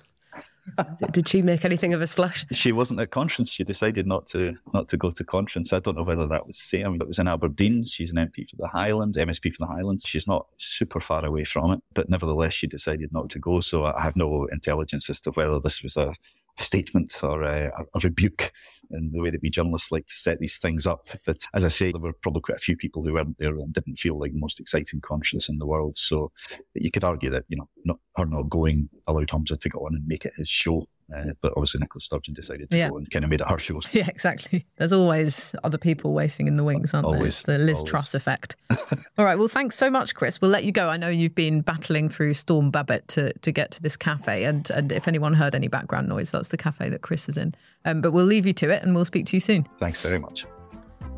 Did 1.13 1.29
she 1.29 1.43
make 1.43 1.65
anything 1.65 1.95
of 1.95 2.01
a 2.01 2.07
splash? 2.07 2.47
She 2.53 2.73
wasn't 2.73 3.01
at 3.01 3.11
conference. 3.11 3.51
She 3.51 3.65
decided 3.65 4.07
not 4.07 4.27
to 4.29 4.57
not 4.73 4.89
to 4.89 4.97
go 4.97 5.11
to 5.11 5.25
conference. 5.25 5.73
I 5.73 5.81
don't 5.81 5.97
know 5.97 6.05
whether 6.05 6.27
that 6.27 6.47
was 6.47 6.57
same. 6.57 7.01
It 7.01 7.07
was 7.07 7.19
in 7.19 7.29
Aberdeen. 7.29 7.87
She's 7.87 8.13
an 8.13 8.19
MP 8.19 8.49
for 8.49 8.57
the 8.57 8.69
Highlands, 8.69 9.17
MSP 9.17 9.55
for 9.55 9.67
the 9.67 9.73
Highlands. 9.73 10.05
She's 10.07 10.27
not 10.27 10.47
super 10.57 11.01
far 11.01 11.25
away 11.25 11.45
from 11.45 11.73
it, 11.73 11.83
but 11.95 12.09
nevertheless, 12.09 12.55
she 12.55 12.67
decided 12.67 13.13
not 13.13 13.31
to 13.31 13.39
go. 13.39 13.61
So 13.61 13.85
I 13.85 14.03
have 14.03 14.17
no 14.17 14.47
intelligence 14.47 15.09
as 15.11 15.21
to 15.23 15.31
whether 15.33 15.61
this 15.61 15.83
was 15.83 15.97
a 15.97 16.15
statement 16.63 17.17
or 17.23 17.45
uh, 17.45 17.71
a, 17.77 17.85
a, 17.95 18.01
rebuke 18.03 18.53
in 18.91 19.11
the 19.13 19.21
way 19.21 19.31
that 19.31 19.43
we 19.43 19.51
journalists 19.51 19.93
like 19.93 20.07
to 20.07 20.15
set 20.15 20.39
these 20.39 20.59
things 20.59 20.87
up. 20.87 21.09
But 21.25 21.39
as 21.55 21.65
I 21.65 21.69
say, 21.69 21.93
there 21.93 22.01
were 22.01 22.13
probably 22.13 22.43
quite 22.43 22.59
a 22.59 22.61
few 22.61 22.77
people 22.77 23.03
who 23.03 23.15
weren't 23.15 23.39
there 23.39 23.55
and 23.55 23.73
didn't 23.73 23.99
feel 23.99 24.19
like 24.19 24.33
the 24.33 24.39
most 24.39 24.61
exciting 24.61 25.01
conscience 25.01 25.49
in 25.49 25.59
the 25.59 25.67
world. 25.67 25.97
So 25.97 26.33
you 26.75 26.91
could 26.91 27.05
argue 27.05 27.31
that, 27.31 27.45
you 27.49 27.57
know, 27.57 27.69
not, 27.85 27.99
her 28.17 28.27
not 28.27 28.49
going 28.49 28.89
allowed 29.07 29.29
Humza 29.29 29.59
to 29.59 29.69
go 29.69 29.81
on 29.81 29.95
and 29.95 30.07
make 30.07 30.25
it 30.25 30.33
his 30.37 30.49
show. 30.49 30.87
Uh, 31.15 31.33
but 31.41 31.53
obviously, 31.57 31.81
Nicola 31.81 32.01
Sturgeon 32.01 32.35
decided 32.35 32.71
to 32.71 32.79
yeah. 32.79 32.89
go 32.89 32.99
and 32.99 33.11
kind 33.11 33.25
of 33.25 33.31
made 33.31 33.41
it 33.41 33.49
her 33.49 33.59
show. 33.59 33.81
Yeah, 33.93 34.07
exactly. 34.09 34.67
There's 34.77 34.93
always 34.93 35.55
other 35.65 35.79
people 35.79 36.13
waiting 36.13 36.47
in 36.47 36.55
the 36.55 36.65
wings, 36.65 36.95
aren't 36.95 37.07
always, 37.07 37.21
there? 37.21 37.27
It's 37.27 37.43
the 37.43 37.59
Liz 37.59 37.77
always. 37.79 37.91
Truss 37.91 38.15
effect. 38.15 38.57
All 39.19 39.25
right. 39.25 39.37
Well, 39.37 39.49
thanks 39.49 39.77
so 39.77 39.91
much, 39.91 40.15
Chris. 40.15 40.41
We'll 40.41 40.51
let 40.51 40.65
you 40.65 40.73
go. 40.73 40.89
I 40.89 40.97
know 40.97 41.09
you've 41.09 41.35
been 41.35 41.61
battling 41.61 42.09
through 42.09 42.35
Storm 42.35 42.71
Babet 42.71 43.09
to, 43.09 43.33
to 43.33 43.53
get 43.53 43.71
to 43.73 43.83
this 43.83 43.97
cafe. 43.97 44.45
And, 44.45 44.71
and 44.71 44.93
if 44.93 45.09
anyone 45.09 45.35
heard 45.35 45.55
any 45.55 45.69
background 45.69 46.09
noise, 46.09 46.31
that's 46.31 46.49
the 46.49 46.57
cafe 46.57 46.89
that 46.91 47.03
Chris 47.03 47.29
is 47.29 47.37
in. 47.37 47.55
Um, 47.85 48.01
but 48.01 48.13
we'll 48.13 48.27
leave 48.27 48.47
you 48.47 48.53
to 48.55 48.71
it 48.71 48.83
and 48.83 48.95
we'll 48.95 49.05
speak 49.05 49.27
to 49.27 49.37
you 49.37 49.41
soon. 49.41 49.67
Thanks 49.79 50.01
very 50.01 50.19
much. 50.19 50.47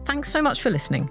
Thanks 0.04 0.30
so 0.30 0.40
much 0.40 0.62
for 0.62 0.70
listening. 0.70 1.10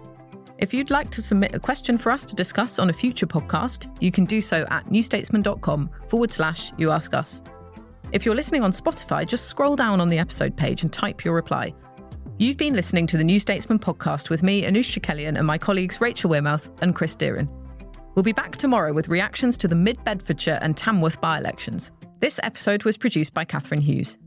If 0.57 0.73
you'd 0.73 0.91
like 0.91 1.09
to 1.11 1.21
submit 1.21 1.55
a 1.55 1.59
question 1.59 1.97
for 1.97 2.11
us 2.11 2.25
to 2.25 2.35
discuss 2.35 2.77
on 2.77 2.89
a 2.89 2.93
future 2.93 3.25
podcast, 3.25 3.89
you 3.99 4.11
can 4.11 4.25
do 4.25 4.41
so 4.41 4.65
at 4.69 4.85
newstatesman.com 4.87 5.89
forward 6.07 6.31
slash 6.31 6.71
you 6.77 6.91
ask 6.91 7.13
us. 7.13 7.41
If 8.11 8.25
you're 8.25 8.35
listening 8.35 8.61
on 8.61 8.71
Spotify, 8.73 9.25
just 9.25 9.45
scroll 9.45 9.77
down 9.77 10.01
on 10.01 10.09
the 10.09 10.19
episode 10.19 10.57
page 10.57 10.83
and 10.83 10.91
type 10.91 11.23
your 11.23 11.33
reply. 11.33 11.73
You've 12.37 12.57
been 12.57 12.73
listening 12.73 13.07
to 13.07 13.17
the 13.17 13.23
New 13.23 13.39
Statesman 13.39 13.79
podcast 13.79 14.29
with 14.29 14.43
me, 14.43 14.63
Anoosh 14.63 14.99
Chakelian, 14.99 15.37
and 15.37 15.47
my 15.47 15.57
colleagues 15.57 16.01
Rachel 16.01 16.29
Wearmouth 16.29 16.69
and 16.81 16.93
Chris 16.93 17.15
Deerin. 17.15 17.47
We'll 18.13 18.23
be 18.23 18.33
back 18.33 18.57
tomorrow 18.57 18.91
with 18.91 19.07
reactions 19.07 19.55
to 19.57 19.69
the 19.69 19.75
Mid 19.75 20.03
Bedfordshire 20.03 20.59
and 20.61 20.75
Tamworth 20.75 21.21
by 21.21 21.37
elections. 21.37 21.91
This 22.19 22.37
episode 22.43 22.83
was 22.83 22.97
produced 22.97 23.33
by 23.33 23.45
Catherine 23.45 23.79
Hughes. 23.79 24.17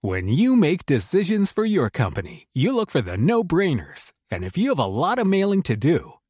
When 0.00 0.26
you 0.26 0.56
make 0.56 0.84
decisions 0.84 1.52
for 1.52 1.64
your 1.64 1.90
company, 1.90 2.48
you 2.52 2.74
look 2.74 2.90
for 2.90 3.00
the 3.00 3.16
no 3.16 3.44
brainers. 3.44 4.12
And 4.32 4.42
if 4.42 4.58
you 4.58 4.70
have 4.70 4.80
a 4.80 4.84
lot 4.84 5.20
of 5.20 5.28
mailing 5.28 5.62
to 5.62 5.76
do, 5.76 6.14